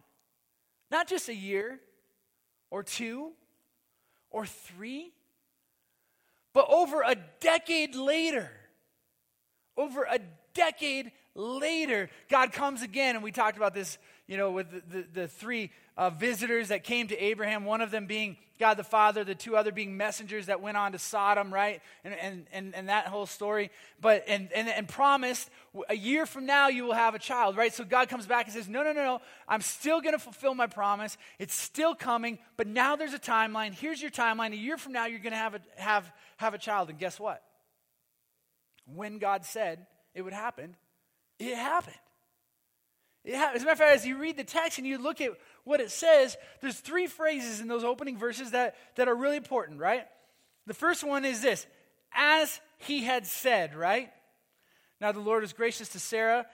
Not 0.92 1.08
just 1.08 1.30
a 1.30 1.36
year, 1.36 1.80
or 2.74 2.82
two 2.82 3.32
or 4.32 4.48
three. 4.48 5.14
But 6.54 6.66
over 6.70 7.04
a 7.04 7.16
decade 7.40 7.96
later, 7.96 8.50
over 9.78 10.08
a 10.10 10.20
decade 10.56 11.12
later, 11.36 12.10
God 12.30 12.52
comes 12.52 12.82
again, 12.82 13.16
and 13.16 13.24
we 13.24 13.32
talked 13.32 13.58
about 13.58 13.76
this, 13.76 13.98
you 14.28 14.38
know, 14.38 14.52
with 14.52 14.72
the, 14.72 14.98
the, 14.98 15.08
the 15.22 15.28
three 15.28 15.72
uh, 15.98 16.10
visitors 16.10 16.70
that 16.70 16.84
came 16.84 17.08
to 17.08 17.18
Abraham, 17.18 17.66
one 17.66 17.82
of 17.82 17.92
them 17.92 18.08
being 18.08 18.38
God 18.60 18.76
the 18.76 18.84
Father, 18.84 19.24
the 19.24 19.36
two 19.36 19.58
other 19.58 19.72
being 19.72 19.98
messengers 19.98 20.46
that 20.46 20.62
went 20.62 20.78
on 20.78 20.94
to 20.94 21.00
Sodom, 21.00 21.54
right? 21.54 21.82
And, 22.04 22.14
and, 22.14 22.46
and, 22.54 22.76
and 22.76 22.90
that 22.90 23.08
whole 23.08 23.26
story. 23.26 23.72
But, 24.00 24.24
and, 24.28 24.52
and, 24.54 24.70
and 24.70 24.88
promised, 24.88 25.50
a 25.90 25.96
year 25.96 26.26
from 26.26 26.46
now 26.46 26.70
you 26.70 26.86
will 26.86 26.94
have 26.94 27.16
a 27.16 27.20
child, 27.20 27.58
right? 27.58 27.74
So 27.74 27.84
God 27.84 28.10
comes 28.10 28.26
back 28.26 28.46
and 28.46 28.54
says, 28.54 28.70
no, 28.70 28.84
no, 28.84 28.94
no, 28.94 29.04
no, 29.04 29.22
I'm 29.48 29.62
still 29.62 30.02
going 30.02 30.14
to 30.14 30.20
fulfill 30.20 30.56
my 30.56 30.68
promise. 30.68 31.18
It's 31.40 31.56
still 31.56 31.96
coming, 31.96 32.38
but 32.56 32.68
now 32.68 32.96
there's 32.96 33.14
a 33.14 33.20
timeline. 33.20 33.74
Here's 33.74 34.02
your 34.02 34.12
timeline. 34.12 34.54
A 34.54 34.58
year 34.58 34.78
from 34.78 34.94
now 34.94 35.08
you're 35.08 35.20
going 35.20 35.34
to 35.34 35.38
have 35.38 35.56
a, 35.56 35.62
have, 35.78 36.12
have 36.38 36.54
a 36.54 36.60
child. 36.60 36.90
And 36.90 36.98
guess 36.98 37.20
what? 37.20 37.44
When 38.86 39.18
God 39.18 39.46
said 39.46 39.86
it 40.14 40.22
would 40.22 40.34
happen, 40.34 40.76
it 41.40 41.56
happened. 41.56 41.96
Happened. 43.26 43.56
As 43.56 43.62
a 43.62 43.66
matter 43.66 43.72
of 43.72 43.78
fact, 43.78 43.96
as 43.96 44.06
you 44.06 44.18
read 44.18 44.36
the 44.36 44.44
text 44.44 44.78
and 44.78 44.86
you 44.86 44.98
look 44.98 45.22
at 45.22 45.32
what 45.64 45.80
it 45.80 45.92
says, 45.92 46.36
there's 46.62 46.80
three 46.80 47.08
phrases 47.08 47.62
in 47.62 47.68
those 47.68 47.84
opening 47.84 48.18
verses 48.18 48.52
that, 48.52 48.76
that 48.96 49.08
are 49.08 49.16
really 49.16 49.38
important, 49.38 49.80
right? 49.80 50.06
The 50.68 50.74
first 50.74 51.04
one 51.04 51.24
is 51.24 51.42
this 51.42 51.66
as 52.14 52.60
he 52.78 53.04
had 53.04 53.26
said, 53.26 53.76
right? 53.76 54.12
Now 55.00 55.12
the 55.12 55.20
Lord 55.20 55.42
was 55.42 55.54
gracious 55.54 55.90
to 55.90 56.00
Sarah 56.00 56.46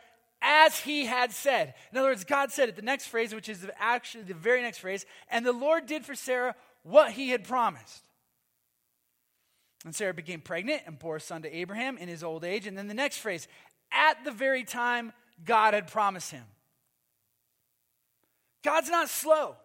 as 0.41 0.79
he 0.79 1.05
had 1.05 1.31
said. 1.31 1.73
In 1.91 1.97
other 1.97 2.09
words, 2.09 2.23
God 2.23 2.51
said 2.51 2.69
it. 2.69 2.75
The 2.75 2.81
next 2.81 3.07
phrase, 3.07 3.33
which 3.33 3.49
is 3.49 3.65
actually 3.77 4.23
the 4.23 4.33
very 4.33 4.61
next 4.61 4.77
phrase, 4.77 5.05
and 5.29 5.45
the 5.45 5.51
Lord 5.51 5.85
did 5.85 6.05
for 6.05 6.15
Sarah 6.15 6.55
what 6.83 7.11
he 7.11 7.29
had 7.29 7.43
promised. 7.43 8.05
And 9.85 9.95
Sarah 9.95 10.13
became 10.13 10.41
pregnant 10.41 10.83
and 10.85 10.99
bore 10.99 11.17
a 11.17 11.21
son 11.21 11.41
to 11.43 11.55
Abraham 11.55 11.97
in 11.97 12.09
his 12.09 12.23
old 12.23 12.43
age. 12.43 12.67
And 12.67 12.77
then 12.77 12.87
the 12.87 12.93
next 12.93 13.17
phrase, 13.17 13.47
at 13.91 14.23
the 14.23 14.31
very 14.31 14.63
time 14.63 15.13
God 15.43 15.73
had 15.73 15.87
promised 15.87 16.31
him. 16.31 16.43
God's 18.63 18.89
not 18.89 19.09
slow. 19.09 19.55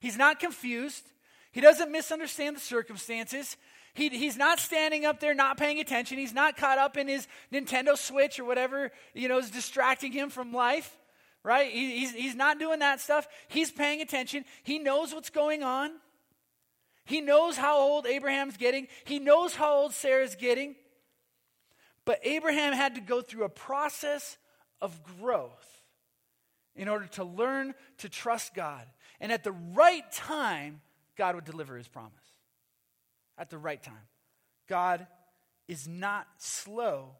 He's 0.00 0.16
not 0.16 0.40
confused. 0.40 1.04
He 1.52 1.60
doesn't 1.60 1.90
misunderstand 1.90 2.56
the 2.56 2.60
circumstances. 2.60 3.56
He, 3.94 4.10
he's 4.10 4.36
not 4.36 4.58
standing 4.58 5.06
up 5.06 5.20
there 5.20 5.34
not 5.34 5.56
paying 5.56 5.80
attention. 5.80 6.18
He's 6.18 6.34
not 6.34 6.56
caught 6.56 6.78
up 6.78 6.98
in 6.98 7.08
his 7.08 7.26
Nintendo 7.52 7.96
Switch 7.96 8.38
or 8.38 8.44
whatever, 8.44 8.92
you 9.14 9.28
know, 9.28 9.38
is 9.38 9.50
distracting 9.50 10.12
him 10.12 10.28
from 10.28 10.52
life, 10.52 10.98
right? 11.42 11.70
He, 11.70 12.00
he's, 12.00 12.12
he's 12.12 12.34
not 12.34 12.58
doing 12.58 12.80
that 12.80 13.00
stuff. 13.00 13.26
He's 13.48 13.70
paying 13.70 14.02
attention. 14.02 14.44
He 14.64 14.78
knows 14.78 15.14
what's 15.14 15.30
going 15.30 15.62
on. 15.62 15.92
He 17.06 17.20
knows 17.20 17.56
how 17.56 17.78
old 17.78 18.06
Abraham's 18.06 18.56
getting. 18.56 18.88
He 19.04 19.18
knows 19.18 19.54
how 19.54 19.72
old 19.74 19.94
Sarah's 19.94 20.34
getting. 20.34 20.74
But 22.04 22.20
Abraham 22.22 22.72
had 22.72 22.96
to 22.96 23.00
go 23.00 23.22
through 23.22 23.44
a 23.44 23.48
process 23.48 24.36
of 24.82 25.00
growth 25.20 25.75
in 26.76 26.88
order 26.88 27.06
to 27.06 27.24
learn 27.24 27.74
to 27.98 28.08
trust 28.08 28.54
God. 28.54 28.86
And 29.20 29.32
at 29.32 29.44
the 29.44 29.52
right 29.52 30.10
time, 30.12 30.80
God 31.16 31.34
would 31.34 31.44
deliver 31.44 31.76
his 31.76 31.88
promise 31.88 32.12
at 33.38 33.50
the 33.50 33.58
right 33.58 33.82
time. 33.82 33.94
God 34.68 35.06
is 35.68 35.88
not 35.88 36.26
slow 36.38 37.10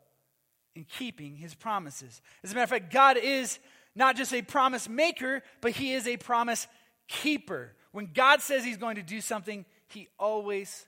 in 0.75 0.85
keeping 0.85 1.37
his 1.37 1.55
promises. 1.55 2.21
As 2.45 2.53
a 2.53 2.55
matter 2.55 2.65
of 2.65 2.71
fact, 2.71 2.93
God 2.93 3.17
is 3.17 3.59
not 3.95 4.17
just 4.17 4.35
a 4.35 4.43
promise 4.43 4.89
maker, 4.89 5.43
but 5.61 5.73
he 5.73 5.95
is 5.95 6.07
a 6.07 6.17
promise 6.19 6.67
keeper. 7.09 7.73
When 7.93 8.11
God 8.13 8.43
says 8.43 8.65
he's 8.65 8.77
going 8.77 8.97
to 8.97 9.03
do 9.03 9.21
something, 9.21 9.65
he 9.89 10.09
always 10.19 10.87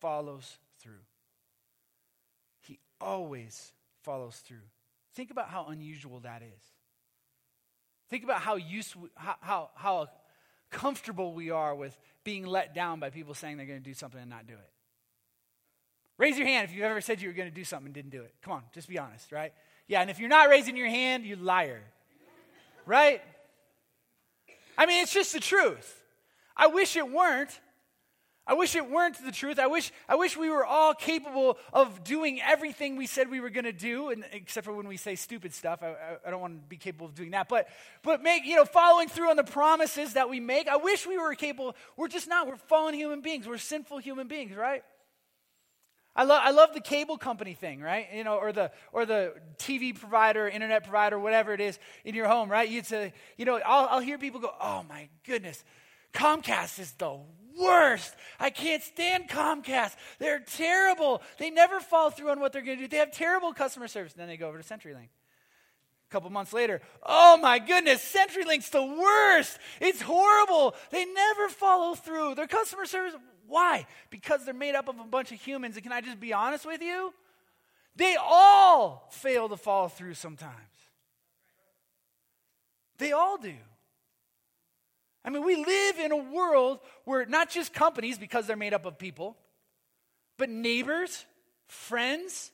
follows 0.00 0.58
through. 0.80 1.00
He 2.60 2.78
always 3.00 3.72
follows 4.02 4.36
through. 4.44 4.58
Think 5.14 5.30
about 5.30 5.48
how 5.48 5.66
unusual 5.66 6.20
that 6.20 6.42
is. 6.42 6.62
Think 8.12 8.24
about 8.24 8.42
how 8.42 8.56
useful, 8.56 9.08
how, 9.14 9.36
how, 9.40 9.70
how 9.74 10.08
comfortable 10.70 11.32
we 11.32 11.48
are 11.48 11.74
with 11.74 11.98
being 12.24 12.44
let 12.44 12.74
down 12.74 13.00
by 13.00 13.08
people 13.08 13.32
saying 13.32 13.56
they're 13.56 13.64
going 13.64 13.82
to 13.82 13.84
do 13.84 13.94
something 13.94 14.20
and 14.20 14.28
not 14.28 14.46
do 14.46 14.52
it. 14.52 14.70
Raise 16.18 16.36
your 16.36 16.46
hand 16.46 16.68
if 16.68 16.74
you've 16.74 16.84
ever 16.84 17.00
said 17.00 17.22
you 17.22 17.28
were 17.30 17.34
going 17.34 17.48
to 17.48 17.54
do 17.54 17.64
something 17.64 17.86
and 17.86 17.94
didn't 17.94 18.10
do 18.10 18.20
it. 18.20 18.34
Come 18.42 18.52
on, 18.52 18.64
just 18.74 18.86
be 18.86 18.98
honest, 18.98 19.32
right? 19.32 19.54
Yeah, 19.88 20.02
and 20.02 20.10
if 20.10 20.20
you're 20.20 20.28
not 20.28 20.50
raising 20.50 20.76
your 20.76 20.90
hand, 20.90 21.24
you 21.24 21.36
liar. 21.36 21.80
Right? 22.84 23.22
I 24.76 24.84
mean, 24.84 25.02
it's 25.02 25.14
just 25.14 25.32
the 25.32 25.40
truth. 25.40 26.02
I 26.54 26.66
wish 26.66 26.96
it 26.98 27.10
weren't. 27.10 27.58
I 28.44 28.54
wish 28.54 28.74
it 28.74 28.90
weren't 28.90 29.24
the 29.24 29.30
truth. 29.30 29.60
I 29.60 29.68
wish, 29.68 29.92
I 30.08 30.16
wish 30.16 30.36
we 30.36 30.50
were 30.50 30.64
all 30.64 30.94
capable 30.94 31.58
of 31.72 32.02
doing 32.02 32.40
everything 32.40 32.96
we 32.96 33.06
said 33.06 33.30
we 33.30 33.38
were 33.38 33.50
going 33.50 33.64
to 33.64 33.72
do, 33.72 34.10
and, 34.10 34.24
except 34.32 34.64
for 34.64 34.72
when 34.72 34.88
we 34.88 34.96
say 34.96 35.14
stupid 35.14 35.54
stuff. 35.54 35.80
I, 35.80 35.90
I, 35.90 36.16
I, 36.26 36.30
don't 36.30 36.40
want 36.40 36.60
to 36.60 36.68
be 36.68 36.76
capable 36.76 37.06
of 37.06 37.14
doing 37.14 37.30
that. 37.30 37.48
But, 37.48 37.68
but 38.02 38.20
make, 38.20 38.44
you 38.44 38.56
know, 38.56 38.64
following 38.64 39.08
through 39.08 39.30
on 39.30 39.36
the 39.36 39.44
promises 39.44 40.14
that 40.14 40.28
we 40.28 40.40
make. 40.40 40.66
I 40.66 40.76
wish 40.76 41.06
we 41.06 41.18
were 41.18 41.34
capable. 41.36 41.76
We're 41.96 42.08
just 42.08 42.26
not. 42.26 42.48
We're 42.48 42.56
fallen 42.56 42.94
human 42.94 43.20
beings. 43.20 43.46
We're 43.46 43.58
sinful 43.58 43.98
human 43.98 44.26
beings, 44.26 44.56
right? 44.56 44.82
I 46.16 46.24
love, 46.24 46.42
I 46.44 46.50
love 46.50 46.74
the 46.74 46.80
cable 46.80 47.16
company 47.18 47.54
thing, 47.54 47.80
right? 47.80 48.08
You 48.12 48.24
know, 48.24 48.36
or 48.36 48.52
the, 48.52 48.72
or 48.92 49.06
the 49.06 49.34
TV 49.56 49.98
provider, 49.98 50.48
internet 50.48 50.82
provider, 50.82 51.18
whatever 51.18 51.54
it 51.54 51.60
is 51.60 51.78
in 52.04 52.14
your 52.14 52.26
home, 52.26 52.50
right? 52.50 52.68
You'd 52.68 52.86
say, 52.86 53.14
you 53.38 53.44
know, 53.44 53.60
I'll, 53.64 53.86
I'll 53.88 54.00
hear 54.00 54.18
people 54.18 54.40
go, 54.40 54.52
oh 54.60 54.84
my 54.88 55.08
goodness, 55.24 55.64
Comcast 56.12 56.78
is 56.78 56.92
the 56.92 57.18
worst. 57.58 58.14
I 58.38 58.50
can't 58.50 58.82
stand 58.82 59.28
Comcast. 59.28 59.96
They're 60.18 60.40
terrible. 60.40 61.22
They 61.38 61.50
never 61.50 61.80
follow 61.80 62.10
through 62.10 62.30
on 62.30 62.40
what 62.40 62.52
they're 62.52 62.62
going 62.62 62.78
to 62.78 62.84
do. 62.84 62.88
They 62.88 62.98
have 62.98 63.12
terrible 63.12 63.52
customer 63.52 63.88
service. 63.88 64.12
And 64.12 64.20
then 64.20 64.28
they 64.28 64.36
go 64.36 64.48
over 64.48 64.60
to 64.60 64.64
CenturyLink. 64.64 65.08
A 65.08 66.12
couple 66.12 66.28
months 66.28 66.52
later, 66.52 66.82
oh 67.02 67.38
my 67.38 67.58
goodness, 67.58 68.14
CenturyLink's 68.14 68.68
the 68.68 68.84
worst. 68.84 69.58
It's 69.80 70.02
horrible. 70.02 70.74
They 70.90 71.06
never 71.06 71.48
follow 71.48 71.94
through. 71.94 72.34
Their 72.34 72.46
customer 72.46 72.84
service, 72.84 73.14
why? 73.46 73.86
Because 74.10 74.44
they're 74.44 74.52
made 74.52 74.74
up 74.74 74.88
of 74.88 74.98
a 75.00 75.04
bunch 75.04 75.32
of 75.32 75.40
humans. 75.40 75.76
And 75.76 75.82
can 75.82 75.92
I 75.92 76.02
just 76.02 76.20
be 76.20 76.32
honest 76.34 76.66
with 76.66 76.82
you? 76.82 77.14
They 77.96 78.16
all 78.20 79.08
fail 79.10 79.48
to 79.48 79.56
follow 79.56 79.88
through 79.88 80.14
sometimes. 80.14 80.52
They 82.98 83.12
all 83.12 83.38
do. 83.38 83.54
I 85.24 85.30
mean, 85.30 85.44
we 85.44 85.56
live 85.56 85.98
in 85.98 86.12
a 86.12 86.16
world 86.16 86.80
where 87.04 87.24
not 87.26 87.50
just 87.50 87.72
companies, 87.72 88.18
because 88.18 88.46
they're 88.46 88.56
made 88.56 88.74
up 88.74 88.86
of 88.86 88.98
people, 88.98 89.36
but 90.36 90.48
neighbors, 90.48 91.24
friends, 91.68 92.50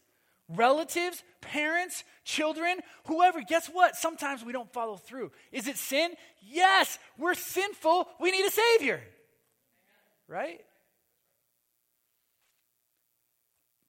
relatives, 0.48 1.22
parents, 1.40 2.04
children, 2.24 2.80
whoever, 3.04 3.40
guess 3.42 3.68
what? 3.68 3.96
Sometimes 3.96 4.44
we 4.44 4.52
don't 4.52 4.72
follow 4.72 4.96
through. 4.96 5.30
Is 5.52 5.66
it 5.66 5.76
sin? 5.76 6.12
Yes, 6.42 6.98
we're 7.16 7.34
sinful. 7.34 8.08
We 8.20 8.30
need 8.30 8.46
a 8.46 8.50
Savior. 8.50 9.00
Right? 10.26 10.60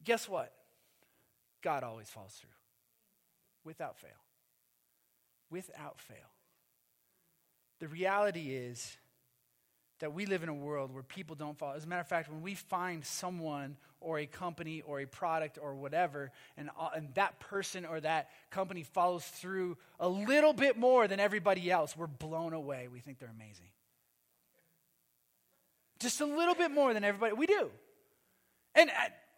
Guess 0.04 0.30
what? 0.30 0.54
God 1.62 1.84
always 1.84 2.08
falls 2.08 2.34
through 2.34 2.50
without 3.66 3.98
fail. 3.98 4.10
Without 5.50 6.00
fail. 6.00 6.18
The 7.80 7.88
reality 7.88 8.54
is 8.54 8.98
that 10.00 10.14
we 10.14 10.26
live 10.26 10.44
in 10.44 10.50
a 10.50 10.54
world 10.54 10.94
where 10.94 11.04
people 11.04 11.36
don't 11.36 11.58
follow. 11.58 11.76
As 11.76 11.84
a 11.84 11.88
matter 11.88 12.02
of 12.02 12.08
fact, 12.08 12.30
when 12.30 12.42
we 12.42 12.56
find 12.56 13.04
someone 13.04 13.78
or 14.00 14.20
a 14.20 14.26
company 14.26 14.82
or 14.82 15.02
a 15.02 15.06
product 15.06 15.58
or 15.62 15.76
whatever, 15.76 16.32
and, 16.58 16.70
uh, 16.80 16.90
and 16.96 17.14
that 17.16 17.40
person 17.40 17.86
or 17.86 18.00
that 18.00 18.30
company 18.50 18.84
follows 18.84 19.26
through 19.26 19.78
a 20.00 20.08
little 20.08 20.54
bit 20.54 20.78
more 20.78 21.08
than 21.08 21.20
everybody 21.20 21.70
else, 21.70 21.98
we're 21.98 22.08
blown 22.08 22.54
away. 22.54 22.88
We 22.92 23.00
think 23.00 23.20
they're 23.20 23.30
amazing. 23.30 23.70
Just 26.00 26.22
a 26.22 26.26
little 26.26 26.56
bit 26.56 26.72
more 26.72 26.94
than 26.94 27.04
everybody. 27.04 27.34
We 27.34 27.46
do. 27.46 27.70
And 28.74 28.90
uh, 28.90 28.94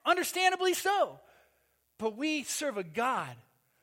understandably 0.06 0.76
so. 0.76 1.20
But 1.98 2.18
we 2.18 2.44
serve 2.44 2.78
a 2.78 2.84
God 2.84 3.36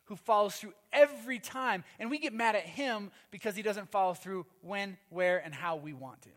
who 0.09 0.17
follows 0.17 0.57
through 0.57 0.73
every 0.93 1.39
time, 1.39 1.85
and 1.99 2.11
we 2.11 2.19
get 2.19 2.33
mad 2.33 2.57
at 2.57 2.65
him 2.65 3.11
because 3.31 3.55
he 3.55 3.63
doesn't 3.63 3.91
follow 3.91 4.15
through 4.15 4.47
when, 4.63 4.97
where, 5.11 5.39
and 5.39 5.55
how 5.55 5.77
we 5.77 5.93
want 5.93 6.23
to. 6.23 6.31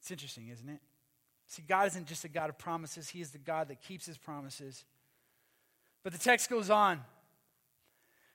It's 0.00 0.10
interesting, 0.10 0.48
isn't 0.48 0.68
it? 0.68 0.80
See, 1.46 1.62
God 1.68 1.86
isn't 1.88 2.06
just 2.06 2.24
a 2.24 2.28
God 2.28 2.50
of 2.50 2.58
promises, 2.58 3.08
He 3.08 3.20
is 3.20 3.30
the 3.30 3.38
God 3.38 3.68
that 3.68 3.80
keeps 3.82 4.06
His 4.06 4.18
promises. 4.18 4.84
But 6.02 6.12
the 6.12 6.18
text 6.18 6.50
goes 6.50 6.70
on. 6.70 7.00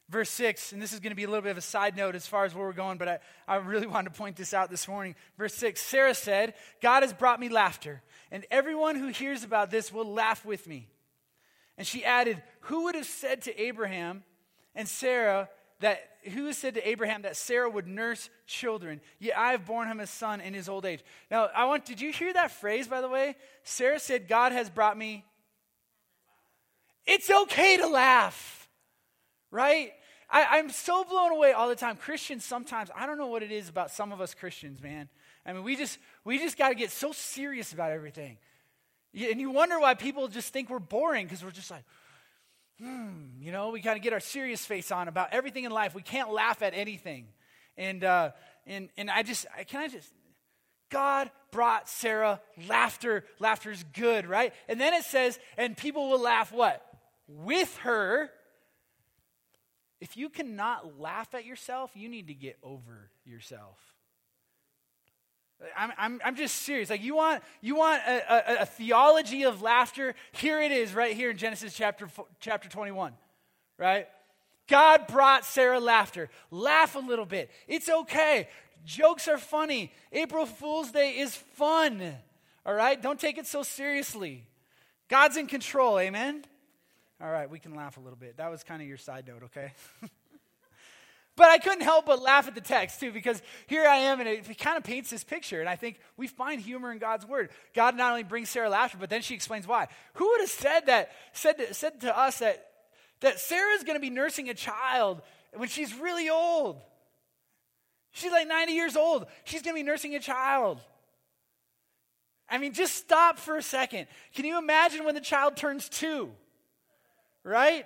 Verse 0.10 0.30
6, 0.30 0.72
and 0.72 0.82
this 0.82 0.94
is 0.94 1.02
going 1.02 1.12
to 1.12 1.18
be 1.18 1.26
a 1.26 1.28
little 1.28 1.42
bit 1.42 1.52
of 1.52 1.58
a 1.58 1.62
side 1.62 1.98
note 1.98 2.16
as 2.16 2.26
far 2.26 2.46
as 2.46 2.56
where 2.56 2.66
we're 2.66 2.72
going, 2.72 2.98
but 2.98 3.10
I, 3.10 3.20
I 3.46 3.56
really 3.58 3.88
wanted 3.94 4.14
to 4.14 4.18
point 4.18 4.38
this 4.38 4.54
out 4.54 4.70
this 4.70 4.88
morning. 4.88 5.16
Verse 5.38 5.54
6 5.56 5.82
Sarah 5.82 6.14
said, 6.14 6.54
God 6.82 7.04
has 7.04 7.12
brought 7.12 7.40
me 7.42 7.50
laughter, 7.50 8.02
and 8.32 8.46
everyone 8.50 8.96
who 8.96 9.10
hears 9.10 9.44
about 9.44 9.70
this 9.70 9.92
will 9.92 10.06
laugh 10.06 10.46
with 10.46 10.66
me. 10.66 10.88
And 11.78 11.86
she 11.86 12.04
added, 12.04 12.42
Who 12.62 12.86
would 12.86 12.96
have 12.96 13.06
said 13.06 13.44
to 13.44 13.62
Abraham 13.62 14.24
and 14.76 14.88
Sarah 14.88 15.50
that, 15.80 16.00
who 16.34 16.52
said 16.54 16.74
to 16.74 16.88
Abraham 16.88 17.22
that 17.22 17.38
Sarah 17.38 17.70
would 17.70 17.88
nurse 17.88 18.30
children? 18.48 19.02
Yet 19.20 19.38
I 19.38 19.52
have 19.52 19.66
borne 19.66 19.88
him 19.88 20.00
a 20.00 20.08
son 20.08 20.42
in 20.42 20.54
his 20.54 20.68
old 20.68 20.86
age. 20.86 21.04
Now, 21.30 21.50
I 21.56 21.66
want, 21.66 21.86
did 21.86 22.02
you 22.02 22.12
hear 22.12 22.34
that 22.34 22.52
phrase, 22.52 22.88
by 22.88 23.02
the 23.02 23.10
way? 23.10 23.36
Sarah 23.64 24.00
said, 24.00 24.28
God 24.28 24.52
has 24.52 24.70
brought 24.70 24.98
me. 24.98 25.24
It's 27.06 27.30
okay 27.30 27.78
to 27.78 27.88
laugh, 27.88 28.68
right? 29.50 29.94
I, 30.30 30.58
am 30.58 30.70
so 30.70 31.06
blown 31.06 31.32
away 31.32 31.54
all 31.54 31.70
the 31.70 31.76
time. 31.76 31.96
Christians 31.96 32.44
sometimes, 32.44 32.90
I 32.94 33.06
don't 33.06 33.18
know 33.18 33.28
what 33.28 33.44
it 33.44 33.52
is 33.52 33.70
about 33.70 33.92
some 33.92 34.12
of 34.12 34.20
us 34.20 34.34
Christians, 34.34 34.82
man. 34.82 35.08
I 35.46 35.54
mean, 35.54 35.64
we 35.64 35.78
just 35.78 35.98
we 36.26 36.38
just 36.38 36.58
got 36.58 36.70
to 36.70 36.76
get 36.76 36.92
so 36.92 37.14
serious 37.14 37.72
about 37.72 37.92
everything. 37.92 38.38
And 39.26 39.42
you 39.42 39.50
wonder 39.50 39.80
why 39.80 39.96
people 39.96 40.28
just 40.28 40.54
think 40.54 40.70
we're 40.70 40.80
boring 40.80 41.26
because 41.26 41.44
we're 41.44 41.52
just 41.52 41.72
like, 41.72 41.84
hmm, 42.80 43.40
you 43.40 43.52
know, 43.52 43.70
we 43.70 43.82
kind 43.82 43.98
of 43.98 44.04
get 44.04 44.14
our 44.14 44.20
serious 44.20 44.64
face 44.66 44.92
on 44.92 45.08
about 45.08 45.30
everything 45.32 45.64
in 45.64 45.72
life. 45.72 45.96
We 45.96 46.04
can't 46.04 46.32
laugh 46.32 46.62
at 46.62 46.74
anything. 46.76 47.28
And, 47.78 48.04
uh, 48.04 48.32
and, 48.68 48.90
and 48.98 49.10
I 49.10 49.24
just, 49.24 49.48
I, 49.58 49.64
can 49.64 49.82
I 49.82 49.88
just, 49.88 50.12
God 50.90 51.32
brought 51.52 51.90
Sarah 51.90 52.40
laughter. 52.68 53.24
Laughter's 53.40 53.84
good, 53.94 54.28
right? 54.28 54.54
And 54.68 54.80
then 54.80 54.94
it 54.94 55.04
says, 55.04 55.40
and 55.58 55.76
people 55.76 56.10
will 56.10 56.22
laugh 56.22 56.52
what? 56.52 56.86
With 57.28 57.76
her. 57.78 58.30
If 60.00 60.16
you 60.16 60.30
cannot 60.30 61.00
laugh 61.00 61.34
at 61.34 61.44
yourself, 61.44 61.92
you 61.96 62.08
need 62.08 62.28
to 62.28 62.36
get 62.36 62.58
over 62.62 63.10
yourself. 63.26 63.80
I'm, 65.76 65.92
I'm, 65.98 66.22
I'm 66.24 66.36
just 66.36 66.56
serious. 66.58 66.90
Like, 66.90 67.04
you 67.04 67.16
want, 67.16 67.44
you 67.62 67.76
want 67.76 68.02
a, 68.08 68.60
a, 68.60 68.62
a 68.62 68.66
theology 68.66 69.44
of 69.44 69.62
laughter? 69.62 70.14
Here 70.32 70.62
it 70.62 70.72
is, 70.72 70.94
right 70.94 71.16
here 71.16 71.32
in 71.32 71.38
Genesis 71.38 71.74
chapter, 71.74 72.08
chapter 72.40 72.70
21, 72.70 73.14
right? 73.78 74.08
God 74.68 75.08
brought 75.08 75.46
Sarah 75.46 75.80
laughter. 75.80 76.30
Laugh 76.52 76.96
a 76.96 77.00
little 77.00 77.26
bit. 77.26 77.50
It's 77.68 77.90
okay. 77.90 78.50
Jokes 78.86 79.28
are 79.28 79.38
funny. 79.38 79.92
April 80.12 80.46
Fool's 80.46 80.92
Day 80.92 81.18
is 81.18 81.36
fun. 81.36 82.16
All 82.66 82.74
right? 82.74 83.02
Don't 83.02 83.20
take 83.20 83.38
it 83.38 83.48
so 83.48 83.64
seriously. 83.64 84.44
God's 85.08 85.38
in 85.38 85.48
control. 85.48 86.00
Amen? 86.00 86.44
All 87.20 87.32
right, 87.32 87.50
we 87.50 87.58
can 87.58 87.74
laugh 87.74 87.98
a 87.98 88.00
little 88.00 88.18
bit. 88.18 88.38
That 88.38 88.52
was 88.52 88.64
kind 88.64 88.80
of 88.82 88.88
your 88.88 88.98
side 88.98 89.28
note, 89.28 89.44
okay? 89.46 89.72
but 91.38 91.48
I 91.48 91.58
couldn't 91.58 91.84
help 91.84 92.08
but 92.08 92.22
laugh 92.22 92.50
at 92.50 92.56
the 92.56 92.62
text 92.62 93.00
too, 93.00 93.14
because 93.14 93.42
here 93.68 93.88
I 93.88 93.96
am, 93.96 94.20
and 94.20 94.28
it, 94.28 94.50
it 94.50 94.58
kind 94.58 94.76
of 94.76 94.84
paints 94.84 95.10
this 95.10 95.24
picture. 95.24 95.62
And 95.62 95.70
I 95.70 95.78
think 95.78 96.00
we 96.18 96.28
find 96.28 96.60
humor 96.60 96.92
in 96.92 96.98
God's 96.98 97.26
word. 97.26 97.50
God 97.74 97.96
not 97.96 98.12
only 98.12 98.24
brings 98.24 98.50
Sarah 98.50 98.70
laughter, 98.70 98.98
but 99.00 99.10
then 99.10 99.22
she 99.22 99.36
explains 99.36 99.66
why. 99.66 99.88
Who 100.16 100.28
would 100.28 100.42
have 100.42 100.50
said 100.50 100.88
that, 100.88 101.12
said 101.32 101.58
to, 101.58 101.74
said 101.74 102.02
to 102.02 102.18
us 102.18 102.40
that, 102.40 102.68
that 103.22 103.40
Sarah's 103.40 103.84
going 103.84 103.96
to 103.96 104.02
be 104.02 104.10
nursing 104.10 104.50
a 104.50 104.54
child 104.54 105.22
when 105.54 105.70
she's 105.70 105.94
really 105.96 106.30
old? 106.30 106.82
She's 108.12 108.32
like 108.32 108.48
90 108.48 108.74
years 108.74 108.98
old. 108.98 109.28
She's 109.46 109.62
going 109.62 109.76
to 109.76 109.80
be 109.80 109.84
nursing 109.84 110.16
a 110.16 110.20
child. 110.20 110.82
I 112.50 112.58
mean, 112.58 112.74
just 112.74 112.96
stop 112.96 113.40
for 113.40 113.58
a 113.58 113.64
second. 113.64 114.08
Can 114.36 114.46
you 114.46 114.58
imagine 114.58 115.06
when 115.06 115.16
the 115.16 115.22
child 115.22 115.56
turns 115.56 115.88
two? 115.88 116.32
right? 117.48 117.86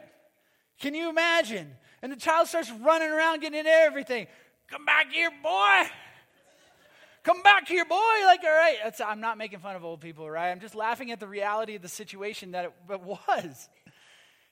Can 0.80 0.96
you 0.96 1.10
imagine? 1.10 1.70
And 2.02 2.12
the 2.12 2.18
child 2.18 2.48
starts 2.48 2.72
running 2.72 3.10
around 3.10 3.42
getting 3.42 3.60
into 3.60 3.72
everything. 3.72 4.28
Come 4.68 4.86
back 4.86 5.12
here, 5.12 5.30
boy. 5.44 5.84
Come 7.24 7.44
back 7.44 7.68
here, 7.68 7.86
boy. 7.86 7.96
Like, 8.26 8.44
all 8.44 8.50
right. 8.50 8.78
That's, 8.84 9.02
I'm 9.02 9.20
not 9.20 9.38
making 9.38 9.60
fun 9.60 9.76
of 9.76 9.86
old 9.86 10.02
people, 10.02 10.30
right? 10.30 10.50
I'm 10.50 10.60
just 10.60 10.76
laughing 10.76 11.12
at 11.12 11.20
the 11.20 11.28
reality 11.28 11.76
of 11.76 11.82
the 11.82 11.88
situation 11.88 12.52
that 12.52 12.66
it, 12.66 12.74
it 12.90 13.02
was. 13.02 13.70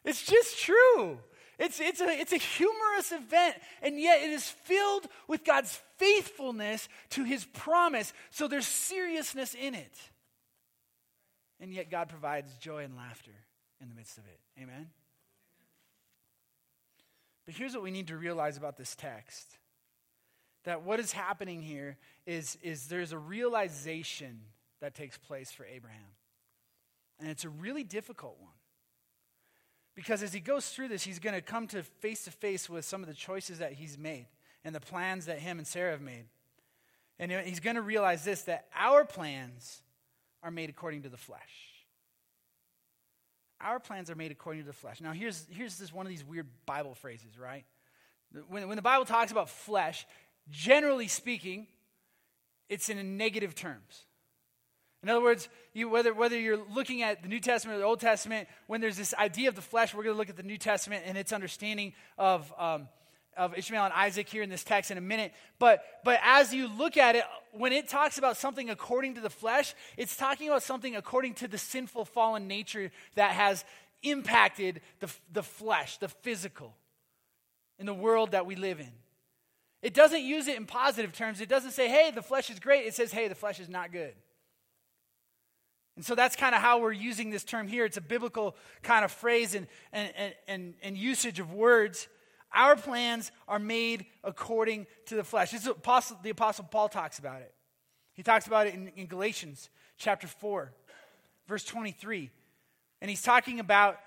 It's 0.06 0.24
just 0.24 0.60
true. 0.60 1.20
It's, 1.58 1.80
it's, 1.82 2.00
a, 2.00 2.08
it's 2.08 2.32
a 2.32 2.38
humorous 2.38 3.12
event, 3.12 3.56
and 3.82 4.00
yet 4.00 4.22
it 4.22 4.30
is 4.30 4.48
filled 4.48 5.08
with 5.28 5.44
God's 5.44 5.78
faithfulness 5.98 6.88
to 7.12 7.26
his 7.26 7.44
promise. 7.46 8.14
So 8.32 8.48
there's 8.48 8.68
seriousness 8.68 9.56
in 9.56 9.76
it. 9.76 9.98
And 11.60 11.74
yet 11.74 11.92
God 11.92 12.08
provides 12.08 12.56
joy 12.60 12.86
and 12.86 12.96
laughter 12.96 13.36
in 13.82 13.90
the 13.90 13.96
midst 13.96 14.18
of 14.18 14.24
it. 14.26 14.40
Amen? 14.62 14.88
But 17.50 17.56
here's 17.56 17.74
what 17.74 17.82
we 17.82 17.90
need 17.90 18.10
to 18.10 18.16
realize 18.16 18.58
about 18.58 18.78
this 18.78 18.96
text 18.96 19.58
that 20.66 20.84
what 20.84 21.00
is 21.00 21.12
happening 21.12 21.64
here 21.64 21.98
is, 22.28 22.60
is 22.62 22.86
there's 22.86 23.12
a 23.12 23.18
realization 23.18 24.42
that 24.82 24.94
takes 24.94 25.18
place 25.18 25.52
for 25.52 25.66
Abraham. 25.66 26.12
And 27.20 27.28
it's 27.28 27.46
a 27.46 27.50
really 27.50 27.84
difficult 27.84 28.38
one. 28.40 28.54
Because 29.96 30.22
as 30.22 30.32
he 30.32 30.40
goes 30.40 30.70
through 30.70 30.90
this, 30.90 31.02
he's 31.02 31.18
going 31.18 31.34
to 31.34 31.42
come 31.42 31.66
to 31.70 31.82
face 31.82 32.26
to 32.26 32.32
face 32.32 32.70
with 32.70 32.86
some 32.86 33.02
of 33.02 33.08
the 33.08 33.16
choices 33.16 33.58
that 33.58 33.74
he's 33.74 33.98
made 33.98 34.28
and 34.64 34.76
the 34.76 34.80
plans 34.80 35.26
that 35.26 35.40
him 35.40 35.58
and 35.58 35.66
Sarah 35.66 35.94
have 35.94 36.02
made. 36.02 36.26
And 37.18 37.32
he's 37.32 37.62
going 37.62 37.78
to 37.78 37.82
realize 37.82 38.24
this 38.24 38.44
that 38.44 38.68
our 38.76 39.06
plans 39.06 39.82
are 40.44 40.52
made 40.52 40.70
according 40.70 41.02
to 41.02 41.10
the 41.10 41.18
flesh. 41.18 41.69
Our 43.62 43.80
plans 43.80 44.10
are 44.10 44.16
made 44.16 44.32
according 44.32 44.62
to 44.62 44.68
the 44.68 44.74
flesh. 44.74 45.02
Now, 45.02 45.12
here's, 45.12 45.46
here's 45.50 45.78
this 45.78 45.94
one 45.94 46.06
of 46.06 46.10
these 46.10 46.24
weird 46.24 46.48
Bible 46.66 46.96
phrases, 46.96 47.38
right? 47.38 47.66
When, 48.48 48.68
when 48.68 48.76
the 48.76 48.82
Bible 48.82 49.06
talks 49.06 49.32
about 49.32 49.50
flesh, 49.50 50.06
generally 50.50 51.08
speaking, 51.08 51.68
it's 52.70 52.90
in 52.90 53.18
negative 53.18 53.56
terms. 53.56 54.06
In 55.02 55.10
other 55.10 55.22
words, 55.22 55.48
you, 55.74 55.90
whether, 55.90 56.14
whether 56.14 56.38
you're 56.38 56.58
looking 56.58 57.04
at 57.04 57.22
the 57.22 57.30
New 57.30 57.40
Testament 57.40 57.78
or 57.78 57.80
the 57.80 57.86
Old 57.86 58.02
Testament, 58.02 58.50
when 58.68 58.82
there's 58.82 58.98
this 58.98 59.14
idea 59.14 59.48
of 59.48 59.56
the 59.56 59.62
flesh, 59.62 59.94
we're 59.94 60.04
going 60.04 60.16
to 60.16 60.18
look 60.18 60.30
at 60.30 60.36
the 60.36 60.44
New 60.44 60.58
Testament 60.58 61.04
and 61.06 61.18
its 61.18 61.32
understanding 61.32 61.94
of 62.18 62.54
um, 62.58 62.90
of 63.38 63.58
Ishmael 63.58 63.86
and 63.86 63.94
Isaac 63.94 64.28
here 64.28 64.44
in 64.44 64.50
this 64.50 64.64
text 64.64 64.92
in 64.92 64.98
a 64.98 65.02
minute. 65.02 65.34
But, 65.60 65.84
but 66.04 66.20
as 66.24 66.54
you 66.54 66.68
look 66.68 66.98
at 66.98 67.16
it, 67.16 67.24
when 67.52 67.72
it 67.72 67.88
talks 67.88 68.18
about 68.18 68.38
something 68.38 68.70
according 68.70 69.16
to 69.16 69.22
the 69.22 69.30
flesh, 69.30 69.74
it's 69.98 70.16
talking 70.16 70.50
about 70.50 70.64
something 70.64 70.96
according 70.96 71.36
to 71.36 71.48
the 71.48 71.58
sinful 71.58 72.06
fallen 72.06 72.48
nature 72.48 72.92
that 73.16 73.32
has 73.32 73.64
impacted 74.04 74.82
the, 75.00 75.10
the 75.32 75.44
flesh, 75.44 75.98
the 75.98 76.10
physical, 76.10 76.76
in 77.78 77.86
the 77.86 77.94
world 77.94 78.32
that 78.32 78.46
we 78.46 78.56
live 78.56 78.80
in. 78.80 78.92
It 79.82 79.94
doesn't 79.94 80.24
use 80.24 80.48
it 80.48 80.58
in 80.58 80.66
positive 80.66 81.14
terms. 81.14 81.40
It 81.40 81.48
doesn't 81.48 81.72
say, 81.72 81.88
hey, 81.88 82.12
the 82.12 82.22
flesh 82.22 82.50
is 82.50 82.60
great. 82.60 82.86
It 82.86 82.94
says, 82.94 83.12
hey, 83.12 83.30
the 83.30 83.36
flesh 83.36 83.60
is 83.60 83.70
not 83.70 83.92
good. 83.92 84.14
And 85.96 86.06
so 86.06 86.16
that's 86.16 86.36
kind 86.36 86.56
of 86.56 86.62
how 86.62 86.80
we're 86.80 86.92
using 86.92 87.30
this 87.30 87.44
term 87.44 87.68
here. 87.68 87.86
It's 87.86 87.98
a 87.98 88.02
biblical 88.02 88.56
kind 88.84 89.04
of 89.04 89.12
phrase 89.12 89.56
and, 89.56 89.68
and, 89.92 90.34
and, 90.48 90.74
and 90.82 90.98
usage 90.98 91.40
of 91.40 91.54
words. 91.54 92.08
Our 92.54 92.76
plans 92.76 93.32
are 93.48 93.60
made 93.60 94.06
according 94.24 94.88
to 95.08 95.16
the 95.16 95.24
flesh. 95.24 95.52
This 95.52 95.62
is 95.62 95.68
Apostle, 95.68 96.18
the 96.24 96.32
Apostle 96.32 96.66
Paul 96.70 96.90
talks 96.90 97.20
about 97.20 97.42
it. 97.42 97.54
He 98.14 98.24
talks 98.24 98.48
about 98.48 98.68
it 98.68 98.74
in, 98.74 98.90
in 98.96 99.08
Galatians 99.08 99.70
chapter 99.98 100.28
4, 100.28 100.72
verse 101.48 101.64
23. 101.64 102.30
And 103.02 103.10
he's 103.10 103.22
talking 103.22 103.60
about 103.60 104.00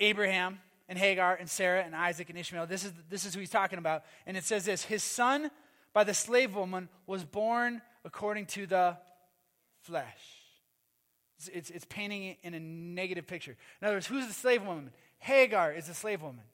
Abraham 0.00 0.58
and 0.88 0.98
Hagar 0.98 1.34
and 1.34 1.48
Sarah 1.48 1.82
and 1.82 1.94
Isaac 1.94 2.28
and 2.28 2.38
Ishmael. 2.38 2.66
This 2.66 2.84
is, 2.84 2.92
this 3.08 3.24
is 3.24 3.34
who 3.34 3.40
he's 3.40 3.50
talking 3.50 3.78
about. 3.78 4.04
And 4.26 4.36
it 4.36 4.44
says 4.44 4.64
this 4.64 4.84
His 4.84 5.02
son 5.02 5.50
by 5.92 6.04
the 6.04 6.14
slave 6.14 6.54
woman 6.54 6.88
was 7.06 7.24
born 7.24 7.82
according 8.04 8.46
to 8.46 8.66
the 8.66 8.96
flesh. 9.82 10.04
It's, 11.38 11.48
it's, 11.48 11.70
it's 11.70 11.86
painting 11.88 12.24
it 12.24 12.38
in 12.42 12.54
a 12.54 12.60
negative 12.60 13.26
picture. 13.26 13.56
In 13.80 13.86
other 13.86 13.96
words, 13.96 14.06
who's 14.06 14.26
the 14.26 14.34
slave 14.34 14.66
woman? 14.66 14.90
Hagar 15.18 15.72
is 15.72 15.86
the 15.86 15.94
slave 15.94 16.22
woman. 16.22 16.44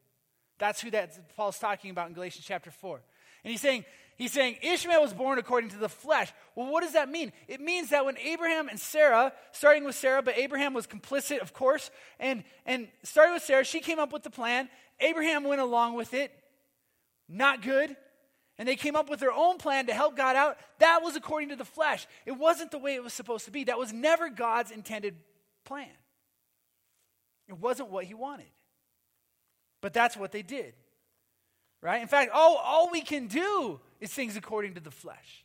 That's 0.65 0.81
who 0.81 0.91
that 0.93 1.37
Paul's 1.37 1.59
talking 1.59 1.91
about 1.91 2.09
in 2.09 2.15
Galatians 2.15 2.47
chapter 2.47 2.71
4. 2.71 2.99
And 3.45 3.51
he's 3.51 3.61
saying, 3.61 3.85
he's 4.17 4.33
saying 4.33 4.57
Ishmael 4.63 5.03
was 5.03 5.13
born 5.13 5.39
according 5.39 5.69
to 5.71 5.77
the 5.77 5.91
flesh. 5.91 6.33
Well, 6.55 6.73
what 6.73 6.83
does 6.83 6.95
that 6.95 7.11
mean? 7.11 7.35
It 7.49 7.61
means 7.61 7.91
that 7.91 8.07
when 8.07 8.17
Abraham 8.17 8.71
and 8.71 8.81
Sarah, 8.81 9.35
starting 9.53 9.85
with 9.85 9.95
Sarah, 9.95 10.23
but 10.23 10.39
Abraham 10.39 10.73
was 10.73 10.87
complicit, 10.87 11.41
of 11.41 11.53
course, 11.53 11.91
and, 12.19 12.45
and 12.65 12.89
starting 13.03 13.35
with 13.35 13.43
Sarah, 13.43 13.63
she 13.63 13.81
came 13.81 13.99
up 13.99 14.11
with 14.11 14.23
the 14.23 14.31
plan. 14.31 14.71
Abraham 15.01 15.45
went 15.45 15.61
along 15.61 15.97
with 15.97 16.15
it. 16.15 16.33
Not 17.29 17.61
good. 17.61 17.95
And 18.57 18.67
they 18.67 18.77
came 18.77 18.97
up 18.97 19.11
with 19.11 19.21
their 19.21 19.33
own 19.33 19.59
plan 19.59 19.89
to 19.89 19.93
help 19.93 20.17
God 20.17 20.35
out. 20.35 20.57
That 20.79 21.01
was 21.03 21.15
according 21.15 21.51
to 21.51 21.57
the 21.57 21.67
flesh. 21.67 22.07
It 22.25 22.39
wasn't 22.39 22.71
the 22.71 22.79
way 22.79 22.95
it 22.95 23.05
was 23.05 23.13
supposed 23.13 23.45
to 23.45 23.51
be. 23.51 23.65
That 23.65 23.79
was 23.79 23.93
never 23.93 24.31
God's 24.31 24.71
intended 24.71 25.17
plan. 25.67 25.93
It 27.49 27.59
wasn't 27.59 27.91
what 27.91 28.07
he 28.07 28.15
wanted. 28.15 28.47
But 29.85 29.93
that's 29.93 30.17
what 30.17 30.33
they 30.33 30.41
did. 30.41 30.73
Right? 31.83 32.01
In 32.01 32.09
fact, 32.09 32.31
all, 32.33 32.57
all 32.57 32.91
we 32.91 33.03
can 33.03 33.27
do 33.27 33.79
is 34.01 34.11
things 34.11 34.35
according 34.35 34.77
to 34.77 34.81
the 34.81 34.91
flesh. 34.91 35.45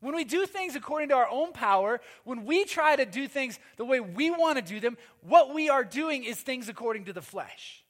When 0.00 0.14
we 0.14 0.24
do 0.24 0.46
things 0.46 0.74
according 0.74 1.10
to 1.10 1.16
our 1.16 1.28
own 1.30 1.52
power, 1.52 2.00
when 2.24 2.46
we 2.46 2.64
try 2.64 2.96
to 2.96 3.04
do 3.04 3.28
things 3.28 3.58
the 3.76 3.84
way 3.84 4.00
we 4.00 4.30
want 4.30 4.56
to 4.56 4.64
do 4.64 4.80
them, 4.80 4.96
what 5.20 5.52
we 5.52 5.68
are 5.68 5.84
doing 5.84 6.24
is 6.24 6.40
things 6.40 6.70
according 6.70 7.04
to 7.04 7.12
the 7.12 7.20
flesh. 7.20 7.84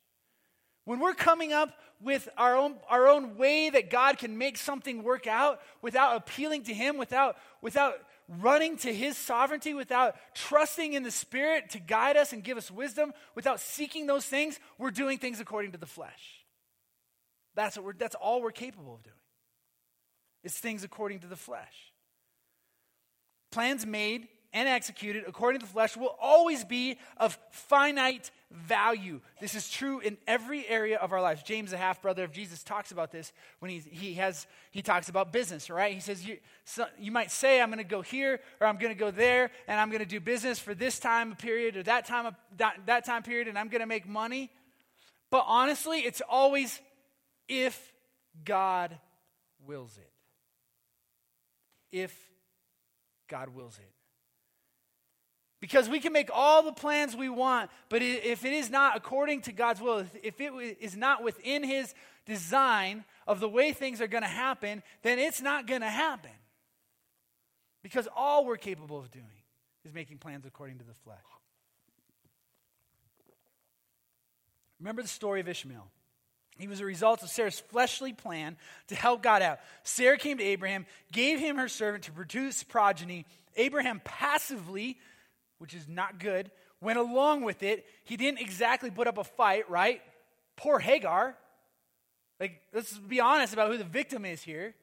When 0.84 0.98
we're 0.98 1.14
coming 1.14 1.52
up 1.52 1.78
with 2.00 2.28
our 2.36 2.56
own, 2.56 2.74
our 2.88 3.06
own 3.06 3.36
way 3.36 3.70
that 3.70 3.88
God 3.88 4.18
can 4.18 4.38
make 4.38 4.58
something 4.58 5.04
work 5.04 5.28
out 5.28 5.60
without 5.80 6.16
appealing 6.16 6.64
to 6.64 6.74
Him, 6.74 6.98
without, 6.98 7.36
without 7.62 7.94
running 8.28 8.76
to 8.78 8.92
His 8.92 9.16
sovereignty, 9.16 9.74
without 9.74 10.16
trusting 10.34 10.92
in 10.92 11.02
the 11.02 11.10
Spirit 11.10 11.70
to 11.70 11.78
guide 11.78 12.16
us 12.16 12.32
and 12.32 12.42
give 12.42 12.58
us 12.58 12.70
wisdom, 12.70 13.12
without 13.34 13.60
seeking 13.60 14.06
those 14.06 14.24
things, 14.24 14.58
we're 14.78 14.90
doing 14.90 15.18
things 15.18 15.40
according 15.40 15.72
to 15.72 15.78
the 15.78 15.86
flesh. 15.86 16.44
That's, 17.54 17.76
what 17.76 17.86
we're, 17.86 17.92
that's 17.94 18.14
all 18.14 18.42
we're 18.42 18.50
capable 18.50 18.94
of 18.94 19.02
doing. 19.02 19.14
It's 20.44 20.58
things 20.58 20.84
according 20.84 21.20
to 21.20 21.26
the 21.26 21.36
flesh. 21.36 21.92
Plans 23.50 23.86
made 23.86 24.28
and 24.56 24.70
executed 24.70 25.24
according 25.28 25.60
to 25.60 25.66
the 25.66 25.70
flesh 25.70 25.98
will 25.98 26.16
always 26.18 26.64
be 26.64 26.98
of 27.18 27.38
finite 27.50 28.30
value. 28.50 29.20
This 29.38 29.54
is 29.54 29.68
true 29.68 30.00
in 30.00 30.16
every 30.26 30.66
area 30.66 30.96
of 30.96 31.12
our 31.12 31.20
lives. 31.20 31.42
James, 31.42 31.72
the 31.72 31.76
half 31.76 32.00
brother 32.00 32.24
of 32.24 32.32
Jesus, 32.32 32.62
talks 32.62 32.90
about 32.90 33.12
this 33.12 33.34
when 33.58 33.70
he, 33.70 33.80
he, 33.80 34.14
has, 34.14 34.46
he 34.70 34.80
talks 34.80 35.10
about 35.10 35.30
business, 35.30 35.68
right? 35.68 35.92
He 35.92 36.00
says, 36.00 36.26
You, 36.26 36.38
so, 36.64 36.86
you 36.98 37.12
might 37.12 37.30
say, 37.30 37.60
I'm 37.60 37.68
going 37.68 37.84
to 37.84 37.84
go 37.84 38.00
here 38.00 38.40
or 38.58 38.66
I'm 38.66 38.78
going 38.78 38.94
to 38.94 38.98
go 38.98 39.10
there 39.10 39.50
and 39.68 39.78
I'm 39.78 39.90
going 39.90 40.02
to 40.02 40.08
do 40.08 40.20
business 40.20 40.58
for 40.58 40.74
this 40.74 40.98
time 40.98 41.36
period 41.36 41.76
or 41.76 41.82
that 41.82 42.06
time, 42.06 42.34
that, 42.56 42.78
that 42.86 43.04
time 43.04 43.22
period 43.22 43.48
and 43.48 43.58
I'm 43.58 43.68
going 43.68 43.82
to 43.82 43.86
make 43.86 44.08
money. 44.08 44.50
But 45.30 45.44
honestly, 45.46 45.98
it's 45.98 46.22
always 46.26 46.80
if 47.46 47.92
God 48.42 48.98
wills 49.66 49.98
it. 49.98 50.10
If 51.92 52.16
God 53.28 53.50
wills 53.50 53.78
it. 53.78 53.95
Because 55.60 55.88
we 55.88 56.00
can 56.00 56.12
make 56.12 56.28
all 56.32 56.62
the 56.62 56.72
plans 56.72 57.16
we 57.16 57.28
want, 57.28 57.70
but 57.88 58.02
if 58.02 58.44
it 58.44 58.52
is 58.52 58.70
not 58.70 58.96
according 58.96 59.42
to 59.42 59.52
God's 59.52 59.80
will, 59.80 60.04
if 60.22 60.40
it 60.40 60.52
is 60.80 60.96
not 60.96 61.22
within 61.22 61.64
His 61.64 61.94
design 62.26 63.04
of 63.26 63.40
the 63.40 63.48
way 63.48 63.72
things 63.72 64.00
are 64.00 64.06
going 64.06 64.22
to 64.22 64.28
happen, 64.28 64.82
then 65.02 65.18
it's 65.18 65.40
not 65.40 65.66
going 65.66 65.80
to 65.80 65.88
happen. 65.88 66.30
Because 67.82 68.06
all 68.14 68.44
we're 68.44 68.56
capable 68.56 68.98
of 68.98 69.10
doing 69.10 69.24
is 69.84 69.94
making 69.94 70.18
plans 70.18 70.44
according 70.44 70.78
to 70.78 70.84
the 70.84 70.94
flesh. 71.04 71.18
Remember 74.78 75.00
the 75.00 75.08
story 75.08 75.40
of 75.40 75.48
Ishmael. 75.48 75.86
He 76.58 76.68
was 76.68 76.80
a 76.80 76.84
result 76.84 77.22
of 77.22 77.28
Sarah's 77.28 77.60
fleshly 77.60 78.12
plan 78.12 78.56
to 78.88 78.94
help 78.94 79.22
God 79.22 79.42
out. 79.42 79.58
Sarah 79.84 80.18
came 80.18 80.38
to 80.38 80.44
Abraham, 80.44 80.86
gave 81.12 81.38
him 81.38 81.56
her 81.56 81.68
servant 81.68 82.04
to 82.04 82.12
produce 82.12 82.62
progeny. 82.62 83.26
Abraham 83.56 84.00
passively, 84.04 84.98
which 85.58 85.74
is 85.74 85.88
not 85.88 86.18
good, 86.18 86.50
went 86.80 86.98
along 86.98 87.42
with 87.42 87.62
it. 87.62 87.86
He 88.04 88.16
didn't 88.16 88.40
exactly 88.40 88.90
put 88.90 89.06
up 89.06 89.18
a 89.18 89.24
fight, 89.24 89.68
right? 89.70 90.02
Poor 90.56 90.78
Hagar. 90.78 91.36
Like, 92.38 92.60
let's 92.72 92.96
be 92.98 93.20
honest 93.20 93.52
about 93.52 93.70
who 93.70 93.78
the 93.78 93.84
victim 93.84 94.24
is 94.24 94.42
here. 94.42 94.74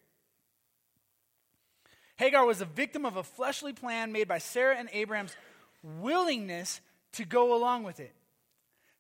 Hagar 2.16 2.46
was 2.46 2.62
a 2.62 2.66
victim 2.66 3.06
of 3.06 3.18
a 3.18 3.24
fleshly 3.24 3.74
plan 3.74 4.12
made 4.12 4.28
by 4.28 4.38
Sarah 4.38 4.76
and 4.78 4.90
Abraham's 4.94 5.36
willingness 5.84 6.82
to 7.14 7.26
go 7.26 7.56
along 7.56 7.84
with 7.84 8.00
it. 8.00 8.14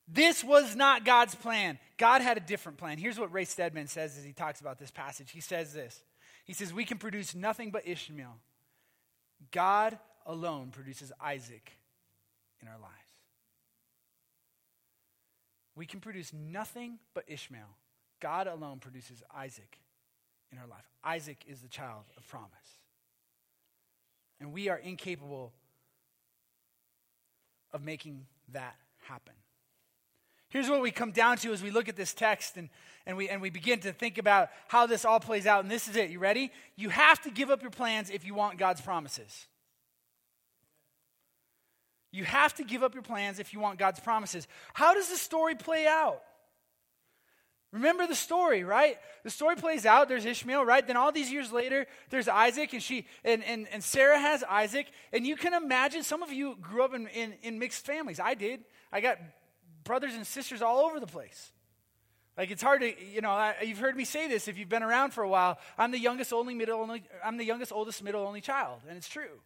This 0.08 0.44
was 0.44 0.76
not 0.76 1.06
God's 1.06 1.34
plan. 1.34 1.80
God 1.98 2.22
had 2.22 2.38
a 2.38 2.42
different 2.42 2.78
plan. 2.78 2.98
Here's 2.98 3.20
what 3.20 3.32
Ray 3.32 3.46
Stedman 3.46 3.88
says 3.88 4.18
as 4.18 4.24
he 4.24 4.34
talks 4.34 4.60
about 4.60 4.78
this 4.78 4.92
passage. 4.92 5.32
He 5.32 5.40
says 5.40 5.74
this 5.74 6.04
He 6.46 6.54
says, 6.54 6.74
We 6.74 6.86
can 6.86 6.98
produce 6.98 7.34
nothing 7.34 7.72
but 7.72 7.88
Ishmael. 7.88 8.36
God 9.52 9.98
alone 10.26 10.70
produces 10.72 11.12
Isaac 11.22 11.72
in 12.62 12.68
our 12.68 12.78
lives. 12.80 12.94
We 15.76 15.86
can 15.86 16.00
produce 16.00 16.32
nothing 16.34 17.00
but 17.14 17.24
Ishmael. 17.28 17.78
God 18.20 18.48
alone 18.48 18.80
produces 18.80 19.24
Isaac 19.36 19.80
in 20.52 20.58
our 20.58 20.68
life. 20.68 20.86
Isaac 21.04 21.44
is 21.48 21.62
the 21.62 21.68
child 21.68 22.04
of 22.16 22.28
promise. 22.28 22.52
And 24.40 24.54
we 24.54 24.70
are 24.70 24.78
incapable 24.78 25.52
of 27.72 27.84
making 27.84 28.26
that 28.52 28.76
happen. 29.08 29.34
Here's 30.50 30.70
what 30.70 30.82
we 30.82 30.92
come 30.92 31.12
down 31.12 31.38
to 31.38 31.52
as 31.52 31.64
we 31.64 31.72
look 31.72 31.90
at 31.90 31.96
this 31.96 32.14
text 32.14 32.58
and, 32.58 32.70
and, 33.08 33.18
we, 33.18 33.28
and 33.28 33.42
we 33.42 33.50
begin 33.50 33.80
to 33.80 33.92
think 33.92 34.20
about 34.20 34.50
how 34.68 34.86
this 34.86 35.04
all 35.04 35.20
plays 35.20 35.48
out. 35.48 35.64
And 35.64 35.72
this 35.72 35.88
is 35.88 35.96
it. 35.96 36.12
You 36.12 36.20
ready? 36.20 36.52
You 36.76 36.90
have 36.90 37.20
to 37.24 37.32
give 37.32 37.50
up 37.50 37.64
your 37.64 37.72
plans 37.72 38.12
if 38.12 38.24
you 38.24 38.36
want 38.36 38.60
God's 38.60 38.80
promises. 38.80 39.48
You 42.14 42.24
have 42.26 42.54
to 42.56 42.64
give 42.64 42.84
up 42.84 42.94
your 42.94 43.04
plans 43.04 43.40
if 43.40 43.54
you 43.54 43.60
want 43.60 43.80
God's 43.80 44.00
promises. 44.00 44.48
How 44.74 44.94
does 44.94 45.10
the 45.10 45.18
story 45.18 45.56
play 45.56 45.88
out? 45.88 46.22
Remember 47.72 48.06
the 48.06 48.14
story, 48.14 48.64
right? 48.64 48.98
The 49.24 49.32
story 49.32 49.56
plays 49.56 49.84
out. 49.84 50.08
There's 50.08 50.24
Ishmael, 50.24 50.64
right? 50.64 50.86
Then 50.86 50.96
all 50.96 51.12
these 51.12 51.32
years 51.32 51.52
later, 51.52 51.88
there's 52.12 52.28
Isaac, 52.28 52.72
and 52.74 52.84
she 52.84 53.08
and, 53.26 53.44
and, 53.44 53.68
and 53.70 53.84
Sarah 53.84 54.20
has 54.20 54.44
Isaac. 54.44 54.86
And 55.12 55.26
you 55.26 55.36
can 55.36 55.56
imagine 55.56 56.04
some 56.04 56.22
of 56.22 56.32
you 56.32 56.56
grew 56.62 56.84
up 56.84 56.94
in, 56.94 57.08
in, 57.08 57.34
in 57.42 57.58
mixed 57.58 57.84
families. 57.84 58.20
I 58.20 58.36
did. 58.36 58.64
I 58.92 59.02
got 59.02 59.18
brothers 59.84 60.14
and 60.14 60.26
sisters 60.26 60.62
all 60.62 60.86
over 60.86 61.00
the 61.00 61.08
place. 61.08 61.52
Like 62.38 62.52
it's 62.52 62.62
hard 62.62 62.82
to, 62.82 62.94
you 63.04 63.22
know, 63.22 63.32
I, 63.32 63.56
you've 63.64 63.80
heard 63.80 63.98
me 63.98 64.06
say 64.06 64.28
this 64.28 64.48
if 64.48 64.60
you've 64.60 64.70
been 64.70 64.84
around 64.84 65.12
for 65.12 65.24
a 65.24 65.30
while. 65.30 65.58
I'm 65.76 65.90
the 65.90 66.00
youngest, 66.00 66.32
only 66.32 66.54
middle, 66.54 66.80
only, 66.80 67.02
I'm 67.26 67.38
the 67.38 67.46
youngest, 67.46 67.72
oldest, 67.72 68.04
middle, 68.04 68.26
only 68.28 68.42
child, 68.42 68.82
and 68.88 68.98
it's 68.98 69.10
true. 69.10 69.42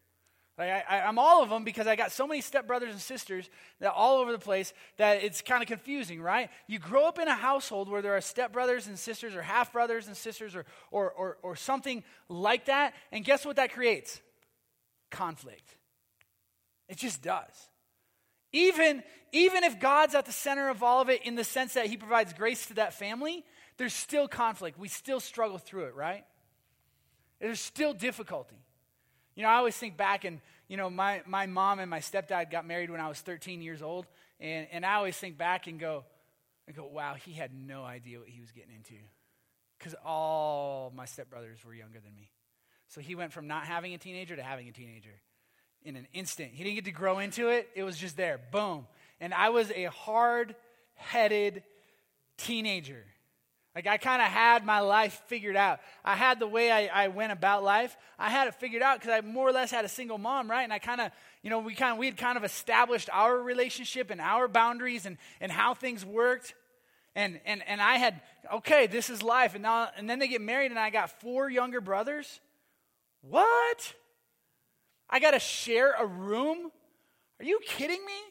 Like 0.58 0.70
I, 0.89 1.08
am 1.08 1.20
all 1.20 1.43
of 1.43 1.50
them 1.50 1.63
because 1.63 1.86
I 1.86 1.96
got 1.96 2.12
so 2.12 2.26
many 2.26 2.41
stepbrothers 2.41 2.89
and 2.89 3.00
sisters 3.00 3.48
that 3.80 3.91
all 3.91 4.17
over 4.17 4.32
the 4.32 4.39
place 4.39 4.74
that 4.98 5.24
it's 5.24 5.41
kind 5.41 5.62
of 5.62 5.67
confusing, 5.67 6.20
right? 6.20 6.50
You 6.65 6.80
grow 6.80 7.08
up 7.08 7.20
in 7.20 7.28
a 7.28 7.36
household 7.36 7.89
where 7.89 8.02
there 8.02 8.17
are 8.17 8.22
stepbrothers 8.22 8.88
and 8.88 8.98
sisters, 8.98 9.36
or 9.36 9.43
half 9.43 9.72
brothers 9.72 10.08
and 10.08 10.17
sisters, 10.17 10.56
or, 10.56 10.65
or, 10.89 11.12
or, 11.12 11.38
or 11.43 11.56
something 11.56 12.04
like 12.28 12.65
that, 12.65 12.93
and 13.12 13.24
guess 13.24 13.46
what 13.46 13.58
that 13.58 13.72
creates? 13.72 14.20
Conflict. 15.12 15.76
It 16.89 16.98
just 16.98 17.22
does. 17.22 17.70
Even, 18.52 19.04
even 19.32 19.63
if 19.63 19.80
God's 19.80 20.15
at 20.15 20.26
the 20.26 20.32
center 20.32 20.70
of 20.70 20.82
all 20.82 21.02
of 21.02 21.10
it 21.10 21.24
in 21.24 21.36
the 21.36 21.43
sense 21.43 21.76
that 21.76 21.86
He 21.86 21.98
provides 21.98 22.34
grace 22.34 22.65
to 22.67 22.76
that 22.76 22.93
family, 22.93 23.43
there's 23.78 23.93
still 23.93 24.28
conflict. 24.28 24.80
We 24.80 24.88
still 24.88 25.20
struggle 25.20 25.60
through 25.60 25.86
it, 25.86 25.96
right? 25.96 26.26
There's 27.39 27.60
still 27.60 27.93
difficulty. 27.93 28.56
You 29.38 29.43
know, 29.43 29.50
I 29.50 29.58
always 29.58 29.78
think 29.78 29.95
back 29.97 30.26
and, 30.26 30.41
you 30.67 30.78
know, 30.78 30.89
my, 30.89 31.21
my 31.28 31.45
mom 31.45 31.78
and 31.78 31.91
my 31.91 32.00
stepdad 32.00 32.50
got 32.50 32.65
married 32.65 32.89
when 32.89 33.00
I 33.00 33.08
was 33.08 33.19
13 33.19 33.62
years 33.62 33.84
old. 33.84 34.08
And, 34.39 34.67
and 34.71 34.84
I 34.84 34.95
always 34.95 35.15
think 35.15 35.38
back 35.38 35.67
and 35.67 35.80
go, 35.80 36.06
and 36.65 36.76
go, 36.76 36.88
wow, 36.91 37.13
he 37.13 37.34
had 37.34 37.52
no 37.54 37.84
idea 37.84 38.17
what 38.17 38.30
he 38.30 38.41
was 38.41 38.52
getting 38.52 38.71
into. 38.76 38.95
Because 39.78 39.93
all 40.04 40.91
my 40.95 41.06
stepbrothers 41.06 41.63
were 41.63 41.76
younger 41.76 42.00
than 42.00 42.15
me. 42.15 42.32
So 42.88 43.00
he 43.00 43.13
went 43.13 43.32
from 43.32 43.45
not 43.45 43.65
having 43.65 43.93
a 43.93 44.00
teenager 44.00 44.36
to 44.36 44.41
having 44.41 44.69
a 44.69 44.71
teenager 44.71 45.21
in 45.84 45.95
an 45.95 46.08
instant. 46.13 46.50
He 46.54 46.63
didn't 46.63 46.76
get 46.76 46.86
to 46.86 46.91
grow 46.91 47.19
into 47.19 47.50
it, 47.50 47.69
it 47.76 47.84
was 47.84 47.95
just 47.95 48.17
there. 48.17 48.39
Boom. 48.52 48.88
And 49.21 49.36
I 49.36 49.50
was 49.50 49.69
a 49.69 49.86
hard 49.86 50.56
headed 50.95 51.62
teenager. 52.38 53.04
Like 53.78 53.86
I 53.86 53.98
kind 53.98 54.24
of 54.24 54.28
had 54.28 54.66
my 54.66 54.80
life 54.80 55.22
figured 55.28 55.56
out. 55.56 55.82
I 56.04 56.16
had 56.16 56.40
the 56.40 56.48
way 56.48 56.72
I, 56.72 56.88
I 56.88 57.08
went 57.10 57.32
about 57.32 57.63
life. 57.63 57.96
I 58.18 58.32
had 58.32 58.48
it 58.48 58.56
figured 58.56 58.82
out 58.82 59.00
because 59.00 59.12
I 59.12 59.22
more 59.22 59.48
or 59.48 59.52
less 59.52 59.70
had 59.70 59.86
a 59.86 59.88
single 59.88 60.18
mom, 60.18 60.50
right? 60.50 60.63
And 60.63 60.74
I 60.74 60.80
kind 60.80 61.00
of, 61.00 61.12
you 61.44 61.52
know, 61.52 61.60
we 61.60 61.76
kind 61.76 61.92
of 61.92 62.00
we 62.00 62.08
had 62.08 62.18
kind 62.18 62.40
of 62.40 62.44
established 62.44 63.08
our 63.13 63.38
relationship 63.40 64.10
and 64.10 64.20
our 64.20 64.48
boundaries 64.48 65.06
and 65.06 65.20
and 65.40 65.52
how 65.52 65.76
things 65.76 66.04
worked. 66.04 66.56
And 67.13 67.40
and 67.46 67.62
and 67.68 67.80
I 67.80 67.98
had 67.98 68.22
okay, 68.52 68.88
this 68.88 69.12
is 69.12 69.22
life. 69.22 69.54
And 69.54 69.62
now 69.62 69.90
and 69.96 70.10
then 70.10 70.18
they 70.18 70.28
get 70.28 70.42
married, 70.42 70.72
and 70.72 70.80
I 70.80 70.90
got 70.90 71.22
four 71.22 71.48
younger 71.48 71.80
brothers. 71.80 72.40
What? 73.22 73.94
I 75.08 75.20
got 75.20 75.32
to 75.32 75.40
share 75.40 75.92
a 75.92 76.06
room? 76.08 76.72
Are 77.40 77.46
you 77.46 77.60
kidding 77.63 78.04
me? 78.04 78.22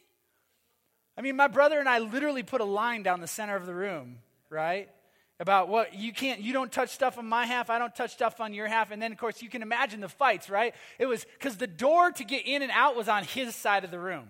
I 1.17 1.21
mean, 1.21 1.37
my 1.37 1.47
brother 1.47 1.79
and 1.79 1.87
I 1.87 1.99
literally 1.99 2.43
put 2.43 2.59
a 2.59 2.65
line 2.65 3.01
down 3.01 3.21
the 3.21 3.27
center 3.27 3.55
of 3.55 3.65
the 3.65 3.73
room, 3.73 4.17
right? 4.49 4.89
About 5.39 5.69
what 5.69 5.93
you 5.93 6.11
can't, 6.11 6.41
you 6.41 6.51
don't 6.51 6.71
touch 6.71 6.89
stuff 6.89 7.19
on 7.19 7.27
my 7.27 7.45
half, 7.45 7.69
I 7.69 7.77
don't 7.77 7.95
touch 7.95 8.13
stuff 8.13 8.41
on 8.41 8.55
your 8.55 8.67
half. 8.67 8.89
And 8.89 8.99
then, 8.99 9.11
of 9.11 9.19
course, 9.19 9.41
you 9.41 9.49
can 9.49 9.61
imagine 9.61 9.99
the 9.99 10.09
fights, 10.09 10.49
right? 10.49 10.73
It 10.97 11.05
was 11.05 11.25
because 11.37 11.57
the 11.57 11.67
door 11.67 12.11
to 12.11 12.23
get 12.23 12.47
in 12.47 12.63
and 12.63 12.71
out 12.71 12.95
was 12.95 13.07
on 13.07 13.23
his 13.23 13.55
side 13.55 13.83
of 13.83 13.91
the 13.91 13.99
room. 13.99 14.29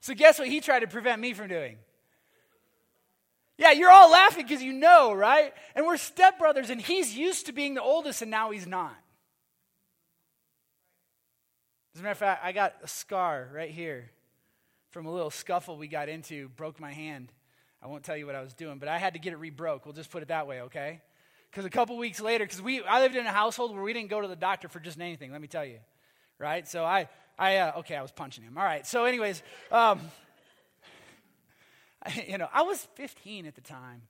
So, 0.00 0.14
guess 0.14 0.38
what 0.38 0.48
he 0.48 0.60
tried 0.60 0.80
to 0.80 0.86
prevent 0.86 1.20
me 1.20 1.32
from 1.32 1.48
doing? 1.48 1.78
Yeah, 3.58 3.72
you're 3.72 3.90
all 3.90 4.10
laughing 4.10 4.44
because 4.44 4.62
you 4.62 4.74
know, 4.74 5.14
right? 5.14 5.54
And 5.74 5.86
we're 5.86 5.94
stepbrothers, 5.94 6.68
and 6.68 6.80
he's 6.80 7.16
used 7.16 7.46
to 7.46 7.52
being 7.52 7.74
the 7.74 7.82
oldest, 7.82 8.20
and 8.20 8.30
now 8.30 8.50
he's 8.50 8.66
not. 8.66 8.94
As 11.94 12.00
a 12.00 12.02
matter 12.02 12.12
of 12.12 12.18
fact, 12.18 12.44
I 12.44 12.52
got 12.52 12.74
a 12.82 12.88
scar 12.88 13.48
right 13.54 13.70
here 13.70 14.10
from 14.90 15.06
a 15.06 15.10
little 15.10 15.30
scuffle 15.30 15.78
we 15.78 15.88
got 15.88 16.10
into, 16.10 16.50
broke 16.50 16.78
my 16.78 16.92
hand. 16.92 17.32
I 17.86 17.88
won't 17.88 18.02
tell 18.02 18.16
you 18.16 18.26
what 18.26 18.34
I 18.34 18.40
was 18.40 18.52
doing, 18.52 18.78
but 18.78 18.88
I 18.88 18.98
had 18.98 19.12
to 19.14 19.20
get 19.20 19.32
it 19.32 19.38
rebroke. 19.38 19.84
We'll 19.84 19.94
just 19.94 20.10
put 20.10 20.20
it 20.20 20.28
that 20.28 20.48
way, 20.48 20.62
okay? 20.62 21.00
Because 21.48 21.64
a 21.64 21.70
couple 21.70 21.96
weeks 21.96 22.20
later, 22.20 22.44
because 22.44 22.60
we 22.60 22.82
I 22.82 22.98
lived 22.98 23.14
in 23.14 23.24
a 23.24 23.30
household 23.30 23.72
where 23.72 23.82
we 23.84 23.92
didn't 23.92 24.10
go 24.10 24.20
to 24.20 24.26
the 24.26 24.34
doctor 24.34 24.66
for 24.68 24.80
just 24.80 25.00
anything. 25.00 25.30
Let 25.30 25.40
me 25.40 25.46
tell 25.46 25.64
you, 25.64 25.78
right? 26.36 26.66
So 26.66 26.84
I 26.84 27.08
I 27.38 27.58
uh, 27.58 27.78
okay, 27.78 27.94
I 27.94 28.02
was 28.02 28.10
punching 28.10 28.42
him. 28.42 28.58
All 28.58 28.64
right. 28.64 28.84
So, 28.84 29.04
anyways, 29.04 29.40
um, 29.70 30.00
I, 32.02 32.24
you 32.28 32.38
know, 32.38 32.48
I 32.52 32.62
was 32.62 32.84
15 32.96 33.46
at 33.46 33.54
the 33.54 33.60
time 33.60 34.02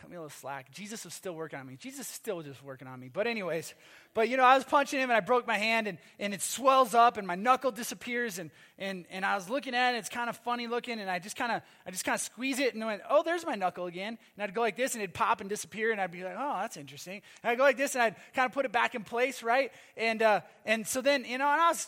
cut 0.00 0.08
me 0.08 0.16
a 0.16 0.20
little 0.20 0.30
slack. 0.30 0.70
Jesus 0.72 1.04
was 1.04 1.12
still 1.12 1.34
working 1.34 1.58
on 1.58 1.66
me. 1.66 1.76
Jesus 1.76 2.08
is 2.08 2.14
still 2.14 2.40
just 2.42 2.62
working 2.64 2.88
on 2.88 2.98
me. 2.98 3.10
But, 3.12 3.26
anyways, 3.26 3.74
but 4.14 4.28
you 4.28 4.36
know, 4.36 4.44
I 4.44 4.54
was 4.54 4.64
punching 4.64 4.98
him 4.98 5.10
and 5.10 5.16
I 5.16 5.20
broke 5.20 5.46
my 5.46 5.58
hand 5.58 5.86
and, 5.86 5.98
and 6.18 6.32
it 6.32 6.40
swells 6.40 6.94
up 6.94 7.18
and 7.18 7.26
my 7.26 7.34
knuckle 7.34 7.70
disappears 7.70 8.38
and, 8.38 8.50
and, 8.78 9.04
and 9.10 9.24
I 9.24 9.34
was 9.34 9.50
looking 9.50 9.74
at 9.74 9.94
it. 9.94 9.98
It's 9.98 10.08
kind 10.08 10.30
of 10.30 10.36
funny 10.38 10.66
looking 10.66 10.98
and 11.00 11.10
I 11.10 11.18
just 11.18 11.36
kind 11.36 11.52
of 11.52 11.62
I 11.86 11.90
just 11.90 12.04
kind 12.04 12.14
of 12.14 12.20
squeeze 12.22 12.58
it 12.58 12.74
and 12.74 12.82
I 12.82 12.86
went, 12.86 13.02
oh, 13.10 13.22
there's 13.22 13.44
my 13.44 13.54
knuckle 13.54 13.86
again. 13.86 14.16
And 14.36 14.42
I'd 14.42 14.54
go 14.54 14.62
like 14.62 14.76
this 14.76 14.94
and 14.94 15.02
it'd 15.02 15.14
pop 15.14 15.40
and 15.40 15.50
disappear 15.50 15.92
and 15.92 16.00
I'd 16.00 16.10
be 16.10 16.24
like, 16.24 16.36
oh, 16.38 16.58
that's 16.60 16.76
interesting. 16.76 17.20
And 17.42 17.50
I'd 17.50 17.58
go 17.58 17.64
like 17.64 17.76
this 17.76 17.94
and 17.94 18.02
I'd 18.02 18.16
kind 18.34 18.46
of 18.46 18.52
put 18.52 18.64
it 18.64 18.72
back 18.72 18.94
in 18.94 19.04
place, 19.04 19.42
right? 19.42 19.70
And 19.96 20.22
uh, 20.22 20.40
and 20.64 20.86
so 20.86 21.02
then 21.02 21.24
you 21.24 21.38
know, 21.38 21.48
and 21.48 21.60
I 21.60 21.68
was 21.68 21.86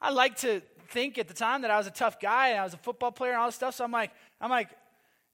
I 0.00 0.10
like 0.10 0.38
to 0.38 0.62
think 0.88 1.18
at 1.18 1.28
the 1.28 1.34
time 1.34 1.62
that 1.62 1.70
I 1.70 1.76
was 1.76 1.86
a 1.86 1.92
tough 1.92 2.20
guy 2.20 2.48
and 2.48 2.58
I 2.58 2.64
was 2.64 2.74
a 2.74 2.78
football 2.78 3.12
player 3.12 3.32
and 3.32 3.40
all 3.40 3.48
this 3.48 3.54
stuff. 3.54 3.74
So 3.74 3.84
I'm 3.84 3.92
like, 3.92 4.10
I'm 4.40 4.50
like, 4.50 4.70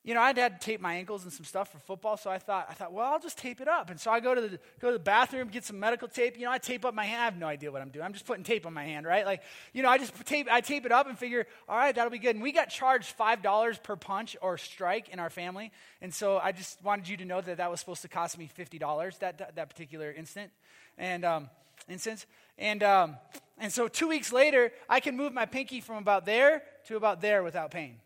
you 0.06 0.14
know, 0.14 0.20
I'd 0.20 0.38
had 0.38 0.60
to 0.60 0.64
tape 0.64 0.80
my 0.80 0.94
ankles 0.94 1.24
and 1.24 1.32
some 1.32 1.44
stuff 1.44 1.72
for 1.72 1.80
football, 1.80 2.16
so 2.16 2.30
I 2.30 2.38
thought, 2.38 2.68
I 2.70 2.74
thought, 2.74 2.92
well, 2.92 3.12
I'll 3.12 3.18
just 3.18 3.36
tape 3.36 3.60
it 3.60 3.66
up. 3.66 3.90
And 3.90 3.98
so 3.98 4.12
I 4.12 4.20
go 4.20 4.36
to 4.36 4.40
the 4.40 4.60
go 4.80 4.86
to 4.86 4.92
the 4.92 5.02
bathroom, 5.02 5.48
get 5.48 5.64
some 5.64 5.80
medical 5.80 6.06
tape. 6.06 6.38
You 6.38 6.44
know, 6.44 6.52
I 6.52 6.58
tape 6.58 6.84
up 6.84 6.94
my 6.94 7.04
hand. 7.04 7.20
I 7.20 7.24
have 7.24 7.36
no 7.36 7.48
idea 7.48 7.72
what 7.72 7.82
I'm 7.82 7.88
doing. 7.88 8.04
I'm 8.04 8.12
just 8.12 8.24
putting 8.24 8.44
tape 8.44 8.66
on 8.66 8.72
my 8.72 8.84
hand, 8.84 9.04
right? 9.04 9.26
Like, 9.26 9.42
you 9.72 9.82
know, 9.82 9.88
I 9.88 9.98
just 9.98 10.14
tape 10.24 10.46
I 10.48 10.60
tape 10.60 10.86
it 10.86 10.92
up 10.92 11.08
and 11.08 11.18
figure, 11.18 11.44
all 11.68 11.76
right, 11.76 11.92
that'll 11.92 12.12
be 12.12 12.20
good. 12.20 12.36
And 12.36 12.42
we 12.42 12.52
got 12.52 12.68
charged 12.70 13.08
five 13.08 13.42
dollars 13.42 13.78
per 13.78 13.96
punch 13.96 14.36
or 14.40 14.56
strike 14.58 15.08
in 15.08 15.18
our 15.18 15.28
family, 15.28 15.72
and 16.00 16.14
so 16.14 16.38
I 16.38 16.52
just 16.52 16.80
wanted 16.84 17.08
you 17.08 17.16
to 17.16 17.24
know 17.24 17.40
that 17.40 17.56
that 17.56 17.68
was 17.68 17.80
supposed 17.80 18.02
to 18.02 18.08
cost 18.08 18.38
me 18.38 18.46
fifty 18.46 18.78
dollars 18.78 19.18
that, 19.18 19.56
that, 19.56 19.68
particular 19.68 20.12
instant, 20.12 20.52
and 20.96 21.24
um, 21.24 21.50
instance, 21.88 22.26
and 22.58 22.84
um, 22.84 23.16
and 23.58 23.72
so 23.72 23.88
two 23.88 24.06
weeks 24.06 24.32
later, 24.32 24.70
I 24.88 25.00
can 25.00 25.16
move 25.16 25.32
my 25.32 25.46
pinky 25.46 25.80
from 25.80 25.96
about 25.96 26.26
there 26.26 26.62
to 26.86 26.96
about 26.96 27.20
there 27.20 27.42
without 27.42 27.72
pain. 27.72 27.96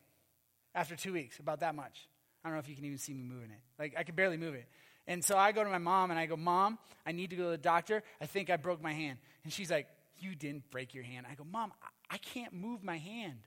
After 0.74 0.96
two 0.96 1.12
weeks, 1.12 1.38
about 1.38 1.61
that 1.61 1.74
much. 1.74 2.09
I 2.44 2.48
don't 2.48 2.56
know 2.56 2.61
if 2.61 2.68
you 2.68 2.76
can 2.76 2.85
even 2.85 2.98
see 2.98 3.12
me 3.12 3.22
moving 3.22 3.50
it. 3.50 3.61
Like, 3.78 3.94
I 3.96 4.02
could 4.02 4.16
barely 4.16 4.37
move 4.37 4.54
it. 4.54 4.66
And 5.06 5.24
so 5.24 5.37
I 5.37 5.52
go 5.52 5.64
to 5.64 5.70
my 5.70 5.78
mom 5.78 6.11
and 6.11 6.20
I 6.20 6.26
go, 6.26 6.37
Mom, 6.37 6.78
I 7.04 7.12
need 7.12 7.30
to 7.30 7.37
go 7.37 7.44
to 7.44 7.50
the 7.50 7.59
doctor. 7.59 8.02
I 8.20 8.26
think 8.26 8.48
I 8.48 8.56
broke 8.56 8.80
my 8.80 8.92
hand. 8.92 9.18
And 9.44 9.52
she's 9.52 9.70
like, 9.70 9.88
You 10.18 10.35
didn't 10.35 10.70
break 10.70 10.94
your 10.94 11.04
hand. 11.04 11.26
I 11.30 11.35
go, 11.35 11.44
Mom, 11.44 11.72
I, 12.11 12.18
can't 12.18 12.52
move 12.52 12.85
my 12.85 12.98
hand. 12.98 13.38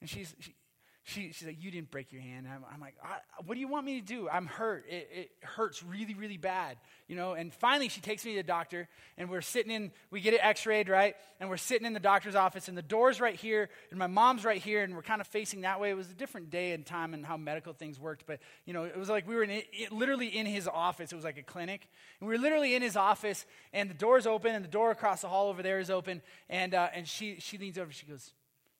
And 0.00 0.10
she's, 0.10 0.34
she, 0.38 0.54
she, 1.06 1.32
she's 1.32 1.46
like, 1.46 1.62
You 1.62 1.70
didn't 1.70 1.90
break 1.90 2.12
your 2.12 2.22
hand. 2.22 2.46
I'm, 2.48 2.64
I'm 2.72 2.80
like, 2.80 2.96
What 3.44 3.54
do 3.54 3.60
you 3.60 3.68
want 3.68 3.84
me 3.84 4.00
to 4.00 4.06
do? 4.06 4.26
I'm 4.26 4.46
hurt. 4.46 4.86
It, 4.88 5.08
it, 5.12 5.30
hurts 5.42 5.82
really, 5.82 6.14
really 6.14 6.38
bad. 6.38 6.78
You 7.08 7.16
know, 7.16 7.34
and 7.34 7.52
finally 7.52 7.90
she 7.90 8.00
takes 8.00 8.24
me 8.24 8.32
to 8.32 8.38
the 8.38 8.42
doctor, 8.42 8.88
and 9.18 9.28
we're 9.28 9.42
sitting 9.42 9.70
in, 9.70 9.92
we 10.10 10.22
get 10.22 10.32
it 10.32 10.40
x 10.42 10.64
rayed, 10.64 10.88
right? 10.88 11.14
And 11.40 11.50
we're 11.50 11.58
sitting 11.58 11.86
in 11.86 11.92
the 11.92 12.00
doctor's 12.00 12.34
office, 12.34 12.68
and 12.68 12.78
the 12.78 12.82
door's 12.82 13.20
right 13.20 13.34
here, 13.34 13.68
and 13.90 13.98
my 13.98 14.06
mom's 14.06 14.46
right 14.46 14.62
here, 14.62 14.82
and 14.82 14.94
we're 14.94 15.02
kind 15.02 15.20
of 15.20 15.26
facing 15.26 15.60
that 15.60 15.78
way. 15.78 15.90
It 15.90 15.96
was 15.96 16.10
a 16.10 16.14
different 16.14 16.48
day 16.48 16.72
and 16.72 16.86
time 16.86 17.12
and 17.12 17.24
how 17.24 17.36
medical 17.36 17.74
things 17.74 18.00
worked, 18.00 18.24
but, 18.26 18.40
you 18.64 18.72
know, 18.72 18.84
it 18.84 18.96
was 18.96 19.10
like 19.10 19.28
we 19.28 19.34
were 19.34 19.42
in 19.42 19.50
it, 19.50 19.92
literally 19.92 20.28
in 20.28 20.46
his 20.46 20.66
office. 20.66 21.12
It 21.12 21.16
was 21.16 21.24
like 21.24 21.36
a 21.36 21.42
clinic. 21.42 21.86
And 22.18 22.28
we 22.28 22.34
were 22.34 22.40
literally 22.40 22.74
in 22.74 22.80
his 22.80 22.96
office, 22.96 23.44
and 23.74 23.90
the 23.90 23.94
door's 23.94 24.26
open, 24.26 24.54
and 24.54 24.64
the 24.64 24.70
door 24.70 24.90
across 24.90 25.20
the 25.20 25.28
hall 25.28 25.50
over 25.50 25.62
there 25.62 25.80
is 25.80 25.90
open, 25.90 26.22
and, 26.48 26.72
uh, 26.72 26.88
and 26.94 27.06
she, 27.06 27.36
she 27.40 27.58
leans 27.58 27.76
over, 27.76 27.92
she 27.92 28.06
goes, 28.06 28.32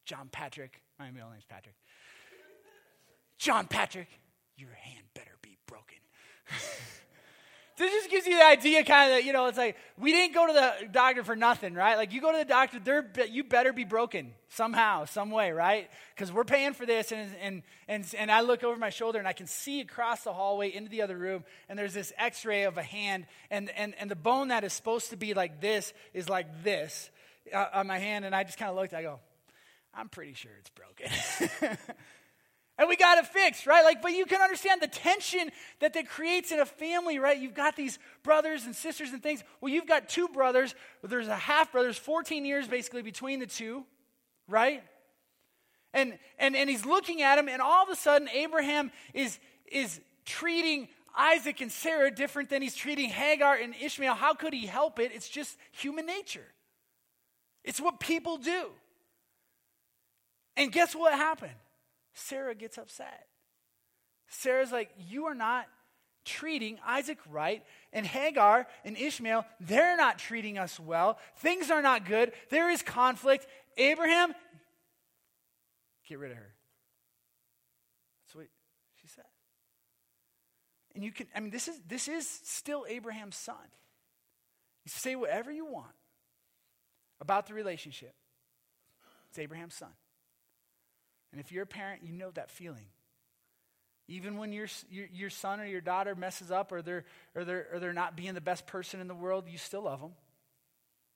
John 0.06 0.28
Patrick, 0.32 0.80
my 0.98 1.10
middle 1.10 1.30
name's 1.30 1.44
Patrick. 1.44 1.74
John 3.38 3.66
Patrick, 3.66 4.09
your 4.57 4.70
hand 4.70 5.05
better 5.14 5.37
be 5.42 5.57
broken. 5.66 5.99
this 7.77 7.90
just 7.92 8.11
gives 8.11 8.27
you 8.27 8.38
the 8.38 8.44
idea, 8.44 8.85
kind 8.85 9.11
of, 9.11 9.16
that, 9.16 9.25
you 9.25 9.33
know, 9.33 9.47
it's 9.47 9.59
like 9.59 9.77
we 9.99 10.12
didn't 10.12 10.35
go 10.35 10.47
to 10.47 10.53
the 10.53 10.88
doctor 10.92 11.25
for 11.25 11.35
nothing, 11.35 11.75
right? 11.75 11.97
Like 11.97 12.12
you 12.12 12.20
go 12.20 12.33
to 12.33 12.38
the 12.38 12.44
doctor, 12.44 12.79
there, 12.79 13.05
you 13.29 13.44
better 13.44 13.73
be 13.73 13.85
broken 13.85 14.33
somehow, 14.49 15.05
some 15.05 15.31
way, 15.31 15.51
right? 15.51 15.90
Because 16.14 16.33
we're 16.33 16.44
paying 16.44 16.73
for 16.73 16.87
this, 16.87 17.12
and, 17.12 17.35
and 17.40 17.62
and 17.88 18.14
and 18.16 18.31
I 18.31 18.42
look 18.42 18.62
over 18.62 18.79
my 18.79 18.90
shoulder 18.90 19.18
and 19.18 19.27
I 19.27 19.33
can 19.33 19.47
see 19.47 19.81
across 19.81 20.23
the 20.23 20.33
hallway 20.33 20.73
into 20.73 20.90
the 20.90 21.03
other 21.03 21.16
room, 21.16 21.44
and 21.68 21.79
there's 21.79 21.94
this 21.94 22.12
X-ray 22.16 22.62
of 22.62 22.79
a 22.79 22.83
hand, 22.83 23.27
and 23.51 23.70
and 23.70 23.94
and 23.99 24.11
the 24.11 24.16
bone 24.16 24.49
that 24.49 24.64
is 24.64 24.73
supposed 24.73 25.11
to 25.11 25.16
be 25.16 25.35
like 25.35 25.61
this 25.61 25.92
is 26.12 26.29
like 26.29 26.62
this 26.62 27.11
uh, 27.53 27.66
on 27.75 27.87
my 27.87 27.99
hand, 27.99 28.25
and 28.25 28.35
I 28.35 28.44
just 28.44 28.59
kind 28.59 28.70
of 28.70 28.77
looked, 28.77 28.94
I 28.94 29.03
go, 29.03 29.18
I'm 29.92 30.09
pretty 30.09 30.35
sure 30.35 30.53
it's 30.59 30.70
broken. 30.70 31.79
And 32.76 32.88
we 32.88 32.96
got 32.96 33.18
it 33.18 33.26
fixed, 33.26 33.66
right? 33.66 33.84
Like, 33.84 34.02
but 34.02 34.12
you 34.12 34.26
can 34.26 34.40
understand 34.40 34.82
the 34.82 34.88
tension 34.88 35.50
that 35.78 35.94
that 35.94 36.08
creates 36.08 36.50
in 36.50 36.58
a 36.58 36.66
family, 36.66 37.20
right? 37.20 37.38
You've 37.38 37.54
got 37.54 37.76
these 37.76 38.00
brothers 38.24 38.64
and 38.64 38.74
sisters 38.74 39.10
and 39.12 39.22
things. 39.22 39.44
Well, 39.60 39.72
you've 39.72 39.87
got 39.87 40.08
two 40.08 40.26
brothers. 40.28 40.74
There's 41.02 41.28
a 41.28 41.37
half 41.37 41.70
brother. 41.70 41.87
There's 41.87 41.98
14 41.98 42.44
years 42.44 42.66
basically 42.66 43.02
between 43.02 43.38
the 43.38 43.46
two, 43.46 43.84
right? 44.48 44.82
And 45.92 46.18
and 46.40 46.56
and 46.56 46.68
he's 46.68 46.84
looking 46.84 47.22
at 47.22 47.38
him, 47.38 47.48
and 47.48 47.62
all 47.62 47.84
of 47.84 47.88
a 47.88 47.96
sudden, 47.96 48.28
Abraham 48.30 48.90
is 49.12 49.38
is 49.70 50.00
treating 50.24 50.88
Isaac 51.16 51.60
and 51.60 51.70
Sarah 51.70 52.10
different 52.10 52.50
than 52.50 52.60
he's 52.60 52.74
treating 52.74 53.08
Hagar 53.08 53.54
and 53.54 53.74
Ishmael. 53.80 54.14
How 54.14 54.34
could 54.34 54.52
he 54.52 54.66
help 54.66 54.98
it? 54.98 55.12
It's 55.14 55.28
just 55.28 55.56
human 55.70 56.06
nature. 56.06 56.46
It's 57.62 57.80
what 57.80 58.00
people 58.00 58.37
do. 58.37 58.70
And 60.56 60.72
guess 60.72 60.94
what 60.94 61.14
happened? 61.14 61.54
Sarah 62.14 62.55
gets 62.55 62.79
upset. 62.79 63.27
Sarah's 64.29 64.72
like, 64.72 64.90
You 64.98 65.27
are 65.27 65.35
not 65.35 65.66
treating 66.24 66.79
Isaac 66.87 67.18
right, 67.31 67.62
and 67.92 68.07
Hagar 68.07 68.66
and 68.85 68.96
Ishmael, 68.96 69.44
they're 69.61 69.96
not 69.96 70.18
treating 70.18 70.59
us 70.59 70.81
well. 70.81 71.18
Things 71.37 71.70
are 71.70 71.83
not 71.83 72.07
good. 72.07 72.33
There 72.50 72.70
is 72.70 72.83
conflict. 72.83 73.46
Abraham, 73.77 74.35
get 76.09 76.18
rid 76.18 76.31
of 76.31 76.38
her. 76.38 76.55
That's 78.22 78.35
what 78.35 78.46
she 79.00 79.09
said. 79.09 79.24
And 80.94 81.05
you 81.05 81.12
can, 81.12 81.27
I 81.35 81.40
mean, 81.40 81.50
this 81.50 81.68
is 81.68 81.81
this 81.87 82.09
is 82.09 82.29
still 82.44 82.87
Abraham's 82.88 83.37
son. 83.37 83.57
You 84.85 84.90
say 84.90 85.16
whatever 85.16 85.50
you 85.50 85.66
want 85.66 85.94
about 87.20 87.46
the 87.46 87.55
relationship. 87.55 88.14
It's 89.31 89.38
Abraham's 89.38 89.74
son. 89.74 89.90
And 91.35 91.40
if 91.40 91.51
you're 91.51 91.64
a 91.64 91.66
parent, 91.66 92.03
you 92.05 92.12
know 92.12 92.31
that 92.31 92.49
feeling. 92.49 92.87
Even 94.07 94.38
when 94.38 94.53
your, 94.53 94.68
your, 94.88 95.07
your, 95.12 95.31
son 95.31 95.59
or 95.59 95.66
your 95.66 95.81
daughter 95.81 96.14
messes 96.14 96.53
up 96.53 96.70
or 96.70 96.81
they're, 96.81 97.05
or, 97.35 97.44
they're, 97.44 97.66
or 97.73 97.81
they're 97.81 97.92
not 97.92 98.14
being 98.14 98.35
the 98.35 98.40
best 98.40 98.68
person 98.68 99.01
in 99.01 99.09
the 99.09 99.16
world, 99.16 99.47
you 99.49 99.59
still 99.59 99.83
love 99.83 100.01
them, 100.01 100.12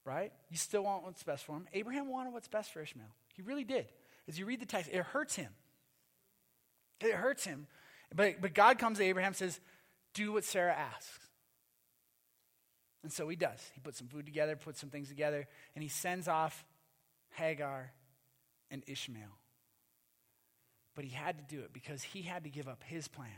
right? 0.04 0.32
You 0.50 0.56
still 0.56 0.82
want 0.82 1.04
what's 1.04 1.22
best 1.22 1.44
for 1.44 1.52
them. 1.52 1.68
Abraham 1.72 2.08
wanted 2.08 2.32
what's 2.32 2.48
best 2.48 2.72
for 2.72 2.80
Ishmael. 2.82 3.14
He 3.36 3.42
really 3.42 3.62
did. 3.62 3.86
As 4.26 4.40
you 4.40 4.44
read 4.44 4.58
the 4.58 4.66
text, 4.66 4.90
it 4.92 5.04
hurts 5.04 5.36
him. 5.36 5.52
It 7.00 7.12
hurts 7.12 7.44
him. 7.44 7.68
But, 8.12 8.40
but 8.40 8.54
God 8.54 8.80
comes 8.80 8.98
to 8.98 9.04
Abraham 9.04 9.28
and 9.28 9.36
says, 9.36 9.60
Do 10.14 10.32
what 10.32 10.42
Sarah 10.42 10.74
asks. 10.74 11.28
And 13.04 13.12
so 13.12 13.28
he 13.28 13.36
does. 13.36 13.60
He 13.72 13.80
puts 13.80 13.98
some 13.98 14.08
food 14.08 14.26
together, 14.26 14.56
puts 14.56 14.80
some 14.80 14.90
things 14.90 15.08
together, 15.08 15.46
and 15.76 15.84
he 15.84 15.88
sends 15.88 16.26
off 16.26 16.64
Hagar 17.34 17.92
and 18.72 18.82
Ishmael. 18.88 19.38
But 20.98 21.04
he 21.04 21.14
had 21.14 21.38
to 21.38 21.44
do 21.44 21.62
it 21.62 21.72
because 21.72 22.02
he 22.02 22.22
had 22.22 22.42
to 22.42 22.50
give 22.50 22.66
up 22.66 22.82
his 22.82 23.06
plans 23.06 23.30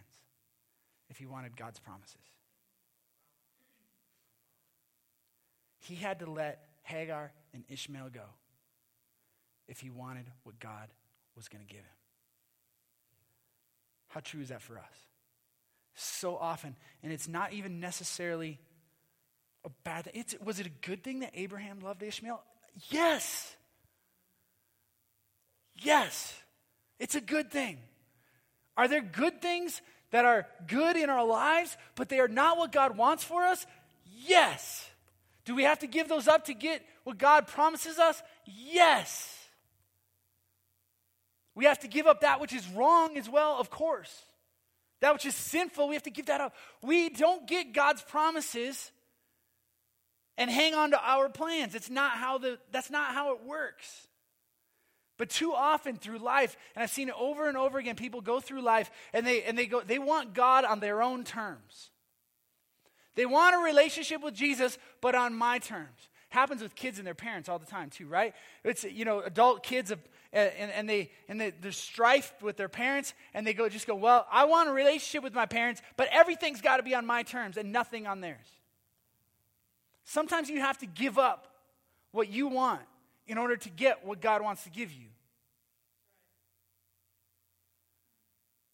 if 1.10 1.18
he 1.18 1.26
wanted 1.26 1.58
God's 1.58 1.78
promises. 1.78 2.16
He 5.80 5.94
had 5.94 6.20
to 6.20 6.30
let 6.30 6.64
Hagar 6.84 7.32
and 7.52 7.64
Ishmael 7.68 8.08
go 8.14 8.24
if 9.68 9.78
he 9.78 9.90
wanted 9.90 10.24
what 10.44 10.58
God 10.58 10.88
was 11.36 11.48
going 11.48 11.62
to 11.62 11.68
give 11.70 11.82
him. 11.82 11.96
How 14.08 14.20
true 14.20 14.40
is 14.40 14.48
that 14.48 14.62
for 14.62 14.78
us? 14.78 15.08
So 15.94 16.38
often, 16.38 16.76
and 17.02 17.12
it's 17.12 17.28
not 17.28 17.52
even 17.52 17.78
necessarily 17.78 18.58
a 19.66 19.70
bad 19.84 20.06
thing. 20.06 20.14
It's, 20.16 20.34
was 20.42 20.60
it 20.60 20.66
a 20.66 20.86
good 20.88 21.04
thing 21.04 21.20
that 21.20 21.32
Abraham 21.34 21.80
loved 21.80 22.02
Ishmael? 22.02 22.42
Yes. 22.88 23.54
Yes. 25.82 26.39
It's 27.00 27.16
a 27.16 27.20
good 27.20 27.50
thing. 27.50 27.78
Are 28.76 28.86
there 28.86 29.00
good 29.00 29.42
things 29.42 29.82
that 30.10 30.24
are 30.24 30.46
good 30.68 30.96
in 30.96 31.10
our 31.10 31.24
lives, 31.24 31.76
but 31.96 32.08
they 32.08 32.20
are 32.20 32.28
not 32.28 32.58
what 32.58 32.70
God 32.70 32.96
wants 32.96 33.24
for 33.24 33.42
us? 33.42 33.66
Yes. 34.26 34.88
Do 35.44 35.56
we 35.56 35.64
have 35.64 35.80
to 35.80 35.86
give 35.86 36.08
those 36.08 36.28
up 36.28 36.44
to 36.44 36.54
get 36.54 36.84
what 37.04 37.18
God 37.18 37.48
promises 37.48 37.98
us? 37.98 38.22
Yes. 38.44 39.36
We 41.54 41.64
have 41.64 41.80
to 41.80 41.88
give 41.88 42.06
up 42.06 42.20
that 42.20 42.40
which 42.40 42.52
is 42.52 42.68
wrong 42.68 43.16
as 43.16 43.28
well, 43.28 43.58
of 43.58 43.70
course. 43.70 44.24
That 45.00 45.14
which 45.14 45.24
is 45.24 45.34
sinful, 45.34 45.88
we 45.88 45.94
have 45.94 46.02
to 46.04 46.10
give 46.10 46.26
that 46.26 46.42
up. 46.42 46.54
We 46.82 47.08
don't 47.08 47.48
get 47.48 47.72
God's 47.72 48.02
promises 48.02 48.90
and 50.36 50.50
hang 50.50 50.74
on 50.74 50.90
to 50.90 51.00
our 51.00 51.30
plans. 51.30 51.74
It's 51.74 51.90
not 51.90 52.12
how 52.12 52.38
the 52.38 52.58
that's 52.70 52.90
not 52.90 53.14
how 53.14 53.32
it 53.32 53.44
works. 53.44 54.06
But 55.20 55.28
too 55.28 55.52
often 55.52 55.96
through 55.96 56.16
life, 56.16 56.56
and 56.74 56.82
I've 56.82 56.88
seen 56.88 57.10
it 57.10 57.14
over 57.14 57.46
and 57.46 57.54
over 57.54 57.76
again, 57.76 57.94
people 57.94 58.22
go 58.22 58.40
through 58.40 58.62
life 58.62 58.90
and 59.12 59.26
they 59.26 59.42
and 59.42 59.58
they 59.58 59.66
go 59.66 59.82
they 59.82 59.98
want 59.98 60.32
God 60.32 60.64
on 60.64 60.80
their 60.80 61.02
own 61.02 61.24
terms. 61.24 61.90
They 63.16 63.26
want 63.26 63.54
a 63.54 63.58
relationship 63.58 64.22
with 64.22 64.32
Jesus, 64.32 64.78
but 65.02 65.14
on 65.14 65.34
my 65.34 65.58
terms. 65.58 66.08
Happens 66.30 66.62
with 66.62 66.74
kids 66.74 66.96
and 66.96 67.06
their 67.06 67.14
parents 67.14 67.50
all 67.50 67.58
the 67.58 67.66
time 67.66 67.90
too, 67.90 68.06
right? 68.06 68.34
It's 68.64 68.82
you 68.82 69.04
know 69.04 69.20
adult 69.20 69.62
kids 69.62 69.90
and, 69.90 70.00
and 70.32 70.88
they 70.88 71.10
and 71.28 71.38
they, 71.38 71.50
there's 71.50 71.76
strife 71.76 72.32
with 72.40 72.56
their 72.56 72.70
parents, 72.70 73.12
and 73.34 73.46
they 73.46 73.52
go 73.52 73.68
just 73.68 73.86
go, 73.86 73.96
well, 73.96 74.26
I 74.32 74.46
want 74.46 74.70
a 74.70 74.72
relationship 74.72 75.22
with 75.22 75.34
my 75.34 75.44
parents, 75.44 75.82
but 75.98 76.08
everything's 76.12 76.62
got 76.62 76.78
to 76.78 76.82
be 76.82 76.94
on 76.94 77.04
my 77.04 77.24
terms 77.24 77.58
and 77.58 77.72
nothing 77.72 78.06
on 78.06 78.22
theirs. 78.22 78.46
Sometimes 80.04 80.48
you 80.48 80.60
have 80.60 80.78
to 80.78 80.86
give 80.86 81.18
up 81.18 81.46
what 82.10 82.30
you 82.30 82.48
want 82.48 82.80
in 83.26 83.36
order 83.36 83.58
to 83.58 83.68
get 83.68 84.06
what 84.06 84.22
God 84.22 84.40
wants 84.40 84.64
to 84.64 84.70
give 84.70 84.90
you. 84.92 85.09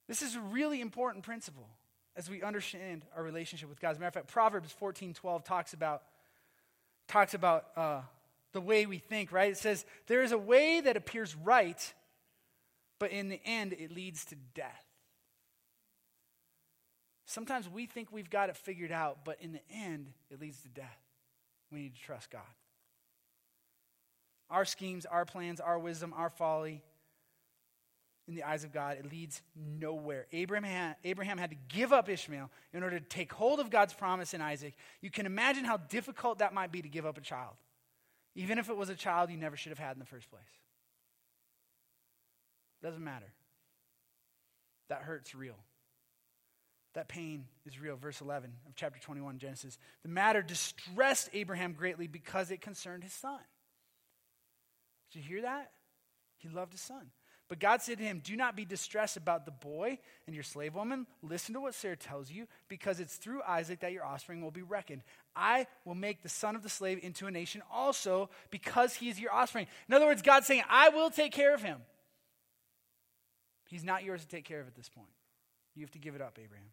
This 0.09 0.23
is 0.23 0.37
a 0.37 0.41
really 0.41 0.81
important 0.81 1.25
principle 1.25 1.69
as 2.17 2.31
we 2.31 2.43
understand 2.43 3.05
our 3.17 3.23
relationship 3.23 3.69
with 3.69 3.81
God. 3.81 3.91
As 3.91 3.97
a 3.97 4.01
matter 4.01 4.09
of 4.09 4.15
fact, 4.15 4.29
Proverbs 4.29 4.73
14 4.73 5.15
12 5.15 5.45
talks 5.45 5.73
about, 5.73 6.03
talks 7.09 7.35
about 7.35 7.67
uh, 7.77 8.01
the 8.53 8.61
way 8.61 8.87
we 8.87 8.99
think, 8.99 9.33
right? 9.33 9.51
It 9.51 9.59
says, 9.59 9.85
There 10.07 10.23
is 10.23 10.33
a 10.33 10.39
way 10.39 10.81
that 10.81 10.97
appears 10.97 11.35
right, 11.37 11.93
but 12.99 13.11
in 13.11 13.29
the 13.29 13.41
end, 13.45 13.73
it 13.75 13.91
leads 13.91 14.25
to 14.27 14.37
death. 14.55 14.85
Sometimes 17.27 17.69
we 17.69 17.87
think 17.87 18.13
we've 18.13 18.31
got 18.31 18.49
it 18.49 18.57
figured 18.57 18.93
out, 18.93 19.19
but 19.25 19.39
in 19.41 19.53
the 19.53 19.61
end, 19.71 20.13
it 20.31 20.41
leads 20.41 20.61
to 20.63 20.69
death. 20.69 20.99
We 21.73 21.81
need 21.81 21.97
to 21.97 22.01
trust 22.01 22.31
God. 22.31 22.41
Our 24.49 24.65
schemes, 24.65 25.07
our 25.07 25.25
plans, 25.25 25.61
our 25.61 25.79
wisdom, 25.79 26.15
our 26.17 26.31
folly, 26.31 26.83
in 28.29 28.35
the 28.35 28.43
eyes 28.43 28.65
of 28.65 28.73
God, 28.73 28.97
it 28.99 29.11
leads 29.11 29.41
nowhere. 29.55 30.27
Abraham, 30.33 30.95
Abraham 31.05 31.39
had 31.39 31.51
to 31.51 31.57
give 31.69 31.93
up 31.93 32.09
Ishmael 32.09 32.51
in 32.73 32.83
order 32.83 32.99
to 32.99 33.05
take 33.05 33.33
hold 33.33 33.61
of 33.61 33.71
God's 33.71 33.95
promise 33.95 34.35
in 34.35 34.41
Isaac. 34.41 34.75
You 35.01 35.11
can 35.11 35.27
imagine 35.27 35.65
how 35.65 35.77
difficult 35.77 36.39
that 36.39 36.53
might 36.53 36.73
be 36.73 36.83
to 36.83 36.89
give 36.89 37.07
up 37.07 37.19
a 37.19 37.21
child, 37.21 37.55
even 38.35 38.59
if 38.59 38.69
it 38.69 38.77
was 38.77 38.89
a 38.89 38.97
child 38.97 39.31
you 39.31 39.37
never 39.37 39.57
should 39.57 39.71
have 39.71 39.79
had 39.79 39.93
in 39.93 40.01
the 40.01 40.07
first 40.07 40.29
place. 40.29 40.43
Doesn't 42.83 43.03
matter. 43.03 43.33
That 44.89 45.03
hurt's 45.03 45.35
real. 45.35 45.57
That 46.95 47.09
pain 47.09 47.45
is 47.65 47.81
real. 47.81 47.97
Verse 47.97 48.21
11 48.21 48.51
of 48.67 48.75
chapter 48.75 48.99
21, 49.01 49.39
Genesis. 49.39 49.79
The 50.03 50.09
matter 50.09 50.43
distressed 50.43 51.29
Abraham 51.33 51.75
greatly 51.75 52.07
because 52.07 52.51
it 52.51 52.61
concerned 52.61 53.05
his 53.05 53.13
son. 53.13 53.39
Did 55.13 55.19
you 55.21 55.29
hear 55.29 55.43
that? 55.43 55.73
He 56.39 56.49
loved 56.49 56.73
his 56.73 56.81
son. 56.81 57.11
But 57.49 57.61
God 57.61 57.81
said 57.81 57.99
to 57.99 58.05
him, 58.05 58.21
Do 58.25 58.37
not 58.37 58.57
be 58.57 58.65
distressed 58.65 59.17
about 59.17 59.45
the 59.45 59.53
boy 59.53 59.99
and 60.27 60.35
your 60.35 60.43
slave 60.43 60.75
woman. 60.75 61.07
Listen 61.23 61.55
to 61.55 61.61
what 61.61 61.75
Sarah 61.75 61.97
tells 61.97 62.31
you, 62.31 62.49
because 62.69 62.99
it's 62.99 63.17
through 63.17 63.43
Isaac 63.47 63.81
that 63.81 63.93
your 63.93 64.05
offspring 64.05 64.43
will 64.43 64.51
be 64.51 64.63
reckoned. 64.63 65.03
I 65.37 65.69
will 65.85 65.95
make 65.95 66.23
the 66.23 66.29
son 66.29 66.57
of 66.57 66.65
the 66.65 66.69
slave 66.69 66.99
into 67.03 67.27
a 67.27 67.31
nation 67.31 67.63
also, 67.73 68.31
because 68.51 68.95
he 68.95 69.09
is 69.09 69.21
your 69.21 69.33
offspring. 69.33 69.69
In 69.89 69.95
other 69.95 70.07
words, 70.07 70.23
God's 70.23 70.47
saying, 70.47 70.63
I 70.69 70.89
will 70.89 71.11
take 71.11 71.33
care 71.33 71.55
of 71.55 71.63
him. 71.63 71.79
He's 73.69 73.85
not 73.85 74.03
yours 74.03 74.23
to 74.23 74.29
take 74.29 74.45
care 74.45 74.61
of 74.61 74.67
at 74.67 74.75
this 74.75 74.89
point. 74.89 75.09
You 75.77 75.83
have 75.83 75.93
to 75.93 75.99
give 75.99 76.15
it 76.17 76.21
up, 76.21 76.39
Abraham. 76.43 76.67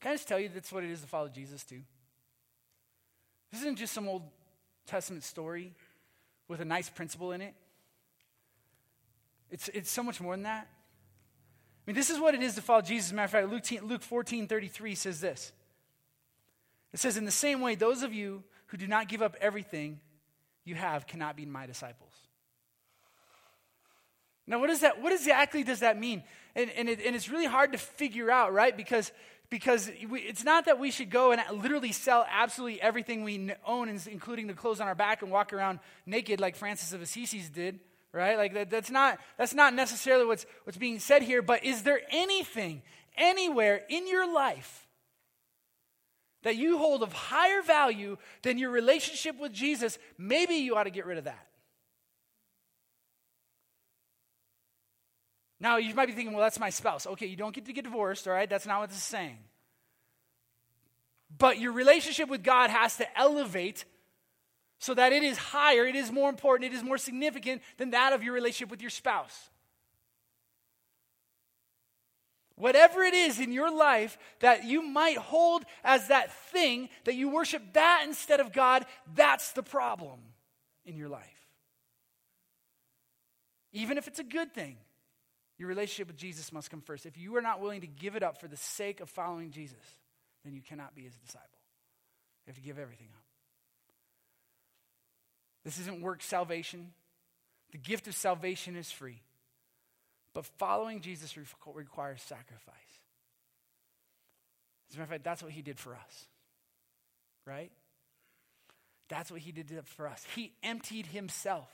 Can 0.00 0.12
I 0.12 0.14
just 0.14 0.26
tell 0.26 0.40
you 0.40 0.48
that's 0.48 0.72
what 0.72 0.82
it 0.82 0.90
is 0.90 1.00
to 1.02 1.06
follow 1.06 1.28
Jesus, 1.28 1.62
too? 1.62 1.82
This 3.52 3.60
isn't 3.60 3.76
just 3.76 3.92
some 3.92 4.08
Old 4.08 4.22
Testament 4.86 5.22
story 5.22 5.72
with 6.48 6.60
a 6.60 6.64
nice 6.64 6.88
principle 6.88 7.32
in 7.32 7.42
it. 7.42 7.54
It's, 9.50 9.68
it's 9.68 9.90
so 9.90 10.02
much 10.02 10.20
more 10.20 10.34
than 10.34 10.42
that. 10.44 10.68
I 10.68 11.90
mean, 11.90 11.96
this 11.96 12.10
is 12.10 12.18
what 12.18 12.34
it 12.34 12.42
is 12.42 12.54
to 12.56 12.62
follow 12.62 12.82
Jesus. 12.82 13.08
As 13.08 13.12
a 13.12 13.14
matter 13.14 13.24
of 13.24 13.50
fact, 13.50 13.72
Luke, 13.72 13.82
Luke 13.82 14.02
14 14.02 14.46
33 14.46 14.94
says 14.94 15.20
this. 15.20 15.52
It 16.92 17.00
says, 17.00 17.16
In 17.16 17.24
the 17.24 17.30
same 17.30 17.60
way, 17.60 17.74
those 17.74 18.02
of 18.02 18.12
you 18.12 18.44
who 18.66 18.76
do 18.76 18.86
not 18.86 19.08
give 19.08 19.22
up 19.22 19.36
everything 19.40 20.00
you 20.64 20.74
have 20.74 21.06
cannot 21.06 21.36
be 21.36 21.46
my 21.46 21.66
disciples. 21.66 22.12
Now, 24.46 24.60
what, 24.60 24.70
is 24.70 24.80
that, 24.80 25.02
what 25.02 25.12
exactly 25.12 25.62
does 25.62 25.80
that 25.80 25.98
mean? 25.98 26.22
And, 26.54 26.70
and, 26.70 26.88
it, 26.88 27.00
and 27.04 27.14
it's 27.14 27.28
really 27.28 27.46
hard 27.46 27.72
to 27.72 27.78
figure 27.78 28.30
out, 28.30 28.52
right? 28.52 28.74
Because, 28.74 29.12
because 29.50 29.90
we, 30.08 30.20
it's 30.20 30.44
not 30.44 30.64
that 30.66 30.78
we 30.78 30.90
should 30.90 31.10
go 31.10 31.32
and 31.32 31.62
literally 31.62 31.92
sell 31.92 32.26
absolutely 32.30 32.80
everything 32.80 33.24
we 33.24 33.52
own, 33.66 33.88
including 34.10 34.46
the 34.46 34.54
clothes 34.54 34.80
on 34.80 34.88
our 34.88 34.94
back, 34.94 35.20
and 35.20 35.30
walk 35.30 35.52
around 35.52 35.80
naked 36.06 36.40
like 36.40 36.56
Francis 36.56 36.92
of 36.92 37.02
Assisi 37.02 37.42
did 37.52 37.80
right? 38.12 38.36
Like 38.36 38.54
that, 38.54 38.70
that's 38.70 38.90
not 38.90 39.18
that's 39.36 39.54
not 39.54 39.74
necessarily 39.74 40.24
what's 40.24 40.46
what's 40.64 40.78
being 40.78 40.98
said 40.98 41.22
here, 41.22 41.42
but 41.42 41.64
is 41.64 41.82
there 41.82 42.00
anything 42.10 42.82
anywhere 43.16 43.82
in 43.88 44.06
your 44.08 44.32
life 44.32 44.86
that 46.42 46.56
you 46.56 46.78
hold 46.78 47.02
of 47.02 47.12
higher 47.12 47.62
value 47.62 48.16
than 48.42 48.58
your 48.58 48.70
relationship 48.70 49.38
with 49.38 49.52
Jesus? 49.52 49.98
Maybe 50.16 50.56
you 50.56 50.76
ought 50.76 50.84
to 50.84 50.90
get 50.90 51.06
rid 51.06 51.18
of 51.18 51.24
that. 51.24 51.48
Now, 55.60 55.76
you 55.78 55.92
might 55.94 56.06
be 56.06 56.12
thinking, 56.12 56.34
well, 56.34 56.42
that's 56.42 56.60
my 56.60 56.70
spouse. 56.70 57.06
Okay, 57.06 57.26
you 57.26 57.36
don't 57.36 57.52
get 57.52 57.66
to 57.66 57.72
get 57.72 57.82
divorced, 57.82 58.28
all 58.28 58.34
right? 58.34 58.48
That's 58.48 58.66
not 58.66 58.80
what 58.80 58.90
this 58.90 58.98
is 58.98 59.04
saying. 59.04 59.38
But 61.36 61.58
your 61.58 61.72
relationship 61.72 62.28
with 62.28 62.44
God 62.44 62.70
has 62.70 62.96
to 62.98 63.18
elevate 63.18 63.84
so 64.78 64.94
that 64.94 65.12
it 65.12 65.22
is 65.22 65.36
higher, 65.36 65.84
it 65.86 65.96
is 65.96 66.12
more 66.12 66.30
important, 66.30 66.72
it 66.72 66.76
is 66.76 66.82
more 66.82 66.98
significant 66.98 67.62
than 67.76 67.90
that 67.90 68.12
of 68.12 68.22
your 68.22 68.32
relationship 68.32 68.70
with 68.70 68.80
your 68.80 68.90
spouse. 68.90 69.50
Whatever 72.54 73.02
it 73.02 73.14
is 73.14 73.38
in 73.38 73.52
your 73.52 73.70
life 73.70 74.18
that 74.40 74.64
you 74.64 74.82
might 74.82 75.16
hold 75.16 75.64
as 75.84 76.08
that 76.08 76.32
thing, 76.50 76.88
that 77.04 77.14
you 77.14 77.28
worship 77.28 77.62
that 77.74 78.04
instead 78.06 78.40
of 78.40 78.52
God, 78.52 78.84
that's 79.14 79.52
the 79.52 79.62
problem 79.62 80.18
in 80.84 80.96
your 80.96 81.08
life. 81.08 81.22
Even 83.72 83.96
if 83.96 84.08
it's 84.08 84.18
a 84.18 84.24
good 84.24 84.54
thing, 84.54 84.76
your 85.56 85.68
relationship 85.68 86.08
with 86.08 86.16
Jesus 86.16 86.52
must 86.52 86.70
come 86.70 86.80
first. 86.80 87.06
If 87.06 87.16
you 87.18 87.36
are 87.36 87.42
not 87.42 87.60
willing 87.60 87.82
to 87.82 87.86
give 87.86 88.16
it 88.16 88.22
up 88.22 88.40
for 88.40 88.48
the 88.48 88.56
sake 88.56 89.00
of 89.00 89.08
following 89.08 89.50
Jesus, 89.50 89.76
then 90.44 90.54
you 90.54 90.62
cannot 90.62 90.94
be 90.94 91.02
his 91.02 91.14
disciple. 91.16 91.46
You 92.46 92.50
have 92.50 92.56
to 92.56 92.62
give 92.62 92.78
everything 92.78 93.08
up. 93.14 93.27
This 95.68 95.80
isn't 95.80 96.00
work 96.00 96.22
salvation. 96.22 96.92
The 97.72 97.76
gift 97.76 98.08
of 98.08 98.14
salvation 98.14 98.74
is 98.74 98.90
free. 98.90 99.20
But 100.32 100.46
following 100.46 101.02
Jesus 101.02 101.36
requires 101.36 102.22
sacrifice. 102.22 102.74
As 104.88 104.94
a 104.94 104.98
matter 104.98 105.02
of 105.02 105.08
fact, 105.10 105.24
that's 105.24 105.42
what 105.42 105.52
he 105.52 105.60
did 105.60 105.78
for 105.78 105.94
us. 105.94 106.26
Right? 107.44 107.70
That's 109.10 109.30
what 109.30 109.42
he 109.42 109.52
did 109.52 109.70
for 109.84 110.08
us. 110.08 110.24
He 110.34 110.54
emptied 110.62 111.04
himself. 111.04 111.68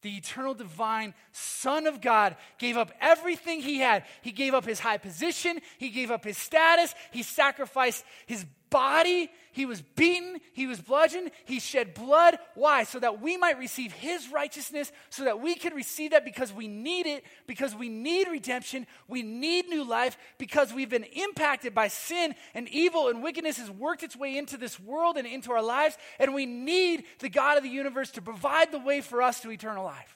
The 0.00 0.16
eternal 0.16 0.54
divine 0.54 1.12
Son 1.32 1.86
of 1.86 2.00
God 2.00 2.36
gave 2.58 2.78
up 2.78 2.90
everything 3.02 3.60
he 3.60 3.80
had. 3.80 4.04
He 4.22 4.32
gave 4.32 4.54
up 4.54 4.64
his 4.64 4.80
high 4.80 4.96
position, 4.96 5.60
he 5.76 5.90
gave 5.90 6.10
up 6.10 6.24
his 6.24 6.38
status, 6.38 6.94
he 7.10 7.22
sacrificed 7.22 8.02
his 8.24 8.46
body. 8.70 9.30
He 9.52 9.66
was 9.66 9.82
beaten. 9.82 10.38
He 10.52 10.66
was 10.66 10.80
bludgeoned. 10.80 11.30
He 11.44 11.60
shed 11.60 11.94
blood. 11.94 12.38
Why? 12.54 12.84
So 12.84 13.00
that 13.00 13.20
we 13.20 13.36
might 13.36 13.58
receive 13.58 13.92
his 13.92 14.28
righteousness, 14.30 14.92
so 15.10 15.24
that 15.24 15.40
we 15.40 15.54
could 15.54 15.74
receive 15.74 16.12
that 16.12 16.24
because 16.24 16.52
we 16.52 16.68
need 16.68 17.06
it, 17.06 17.24
because 17.46 17.74
we 17.74 17.88
need 17.88 18.28
redemption. 18.28 18.86
We 19.08 19.22
need 19.22 19.68
new 19.68 19.84
life, 19.84 20.16
because 20.38 20.72
we've 20.72 20.90
been 20.90 21.04
impacted 21.04 21.74
by 21.74 21.88
sin 21.88 22.34
and 22.54 22.68
evil 22.68 23.08
and 23.08 23.22
wickedness 23.22 23.58
has 23.58 23.70
worked 23.70 24.02
its 24.02 24.16
way 24.16 24.36
into 24.36 24.56
this 24.56 24.78
world 24.78 25.16
and 25.16 25.26
into 25.26 25.52
our 25.52 25.62
lives. 25.62 25.96
And 26.18 26.34
we 26.34 26.46
need 26.46 27.04
the 27.18 27.28
God 27.28 27.56
of 27.56 27.62
the 27.62 27.68
universe 27.68 28.10
to 28.12 28.22
provide 28.22 28.72
the 28.72 28.78
way 28.78 29.00
for 29.00 29.22
us 29.22 29.40
to 29.40 29.50
eternal 29.50 29.84
life. 29.84 30.14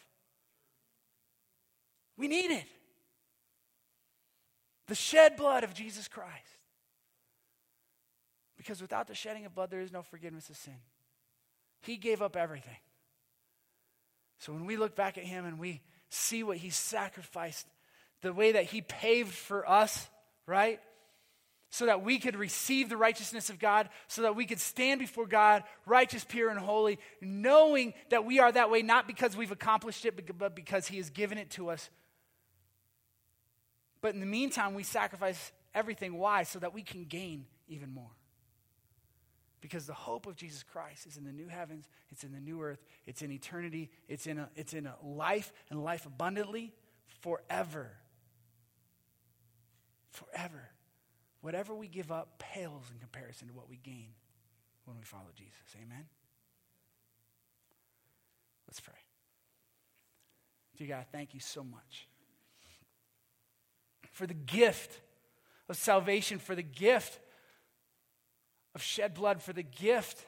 We 2.17 2.29
need 2.29 2.51
it. 2.51 2.65
The 4.89 4.95
shed 4.95 5.37
blood 5.37 5.65
of 5.65 5.75
Jesus 5.75 6.07
Christ. 6.09 6.31
Because 8.63 8.81
without 8.81 9.09
the 9.09 9.15
shedding 9.15 9.45
of 9.45 9.57
blood, 9.57 9.73
there 9.73 9.81
is 9.81 9.91
no 9.91 10.03
forgiveness 10.03 10.49
of 10.49 10.57
sin. 10.57 10.77
He 11.81 11.97
gave 11.97 12.23
up 12.23 12.37
everything. 12.37 12.77
So 14.39 14.53
when 14.53 14.67
we 14.67 14.77
look 14.77 14.95
back 14.95 15.19
at 15.19 15.25
him 15.25 15.45
and 15.45 15.59
we 15.59 15.81
see 16.11 16.45
what 16.45 16.59
he 16.59 16.71
sacrificed, 16.71 17.67
the 18.21 18.33
way 18.33 18.53
that 18.53 18.67
he 18.67 18.81
paved 18.81 19.35
for 19.35 19.69
us, 19.69 20.09
right? 20.47 20.79
So 21.71 21.87
that 21.87 22.05
we 22.05 22.21
could 22.21 22.37
receive 22.37 22.89
the 22.89 22.97
righteousness 22.97 23.51
of 23.51 23.59
God, 23.59 23.89
so 24.07 24.23
that 24.23 24.37
we 24.37 24.47
could 24.47 24.61
stand 24.61 25.01
before 25.01 25.27
God, 25.27 25.65
righteous, 25.85 26.25
pure, 26.25 26.49
and 26.49 26.61
holy, 26.61 27.01
knowing 27.21 27.95
that 28.11 28.25
we 28.25 28.39
are 28.39 28.53
that 28.53 28.71
way 28.71 28.83
not 28.83 29.09
because 29.09 29.37
we've 29.37 29.51
accomplished 29.51 30.07
it, 30.07 30.39
but 30.39 30.55
because 30.55 30.87
he 30.87 30.99
has 30.99 31.11
given 31.11 31.37
it 31.37 31.51
to 31.51 31.69
us. 31.69 31.91
But 34.01 34.15
in 34.15 34.21
the 34.21 34.27
meantime, 34.27 34.75
we 34.75 34.85
sacrifice 34.85 35.51
everything. 35.75 36.15
Why? 36.15 36.45
So 36.45 36.61
that 36.61 36.73
we 36.73 36.83
can 36.83 37.07
gain 37.07 37.47
even 37.67 37.93
more. 37.93 38.11
Because 39.63 39.87
the 39.87 39.95
hope 39.95 40.27
of 40.27 40.35
Jesus 40.35 40.65
Christ 40.65 41.07
is 41.07 41.17
in 41.17 41.25
the 41.25 41.33
new 41.33 41.47
heavens, 41.47 41.89
it's 42.11 42.25
in 42.25 42.33
the 42.33 42.41
new 42.41 42.61
earth, 42.61 42.85
it's 43.07 43.23
in 43.23 43.31
eternity, 43.31 43.91
it's 44.09 44.27
in 44.27 44.39
a, 44.39 44.51
it's 44.57 44.75
in 44.75 44.87
a 44.87 44.97
life 45.03 45.53
and 45.71 45.83
life 45.83 46.05
abundantly 46.05 46.75
forever. 47.21 47.93
Forever. 50.11 50.69
Whatever 51.41 51.75
we 51.75 51.87
give 51.87 52.11
up 52.11 52.39
pales 52.39 52.91
in 52.93 52.99
comparison 52.99 53.49
to 53.49 53.55
what 53.55 53.71
we 53.71 53.77
gain 53.77 54.09
when 54.85 54.97
we 54.97 55.05
follow 55.05 55.31
Jesus. 55.37 55.55
Amen? 55.81 56.07
Let's 58.67 58.81
pray. 58.81 58.95
Dear 60.77 60.89
God, 60.89 61.07
thank 61.13 61.35
you 61.35 61.41
so 61.41 61.63
much 61.63 62.09
for 64.11 64.27
the 64.27 64.35
gift 64.35 65.01
of 65.69 65.77
salvation, 65.77 66.39
for 66.41 66.57
the 66.57 66.63
gift 66.63 67.21
of 68.75 68.83
shed 68.83 69.15
blood 69.15 69.43
for 69.43 69.53
the 69.53 69.63
gift 69.63 70.27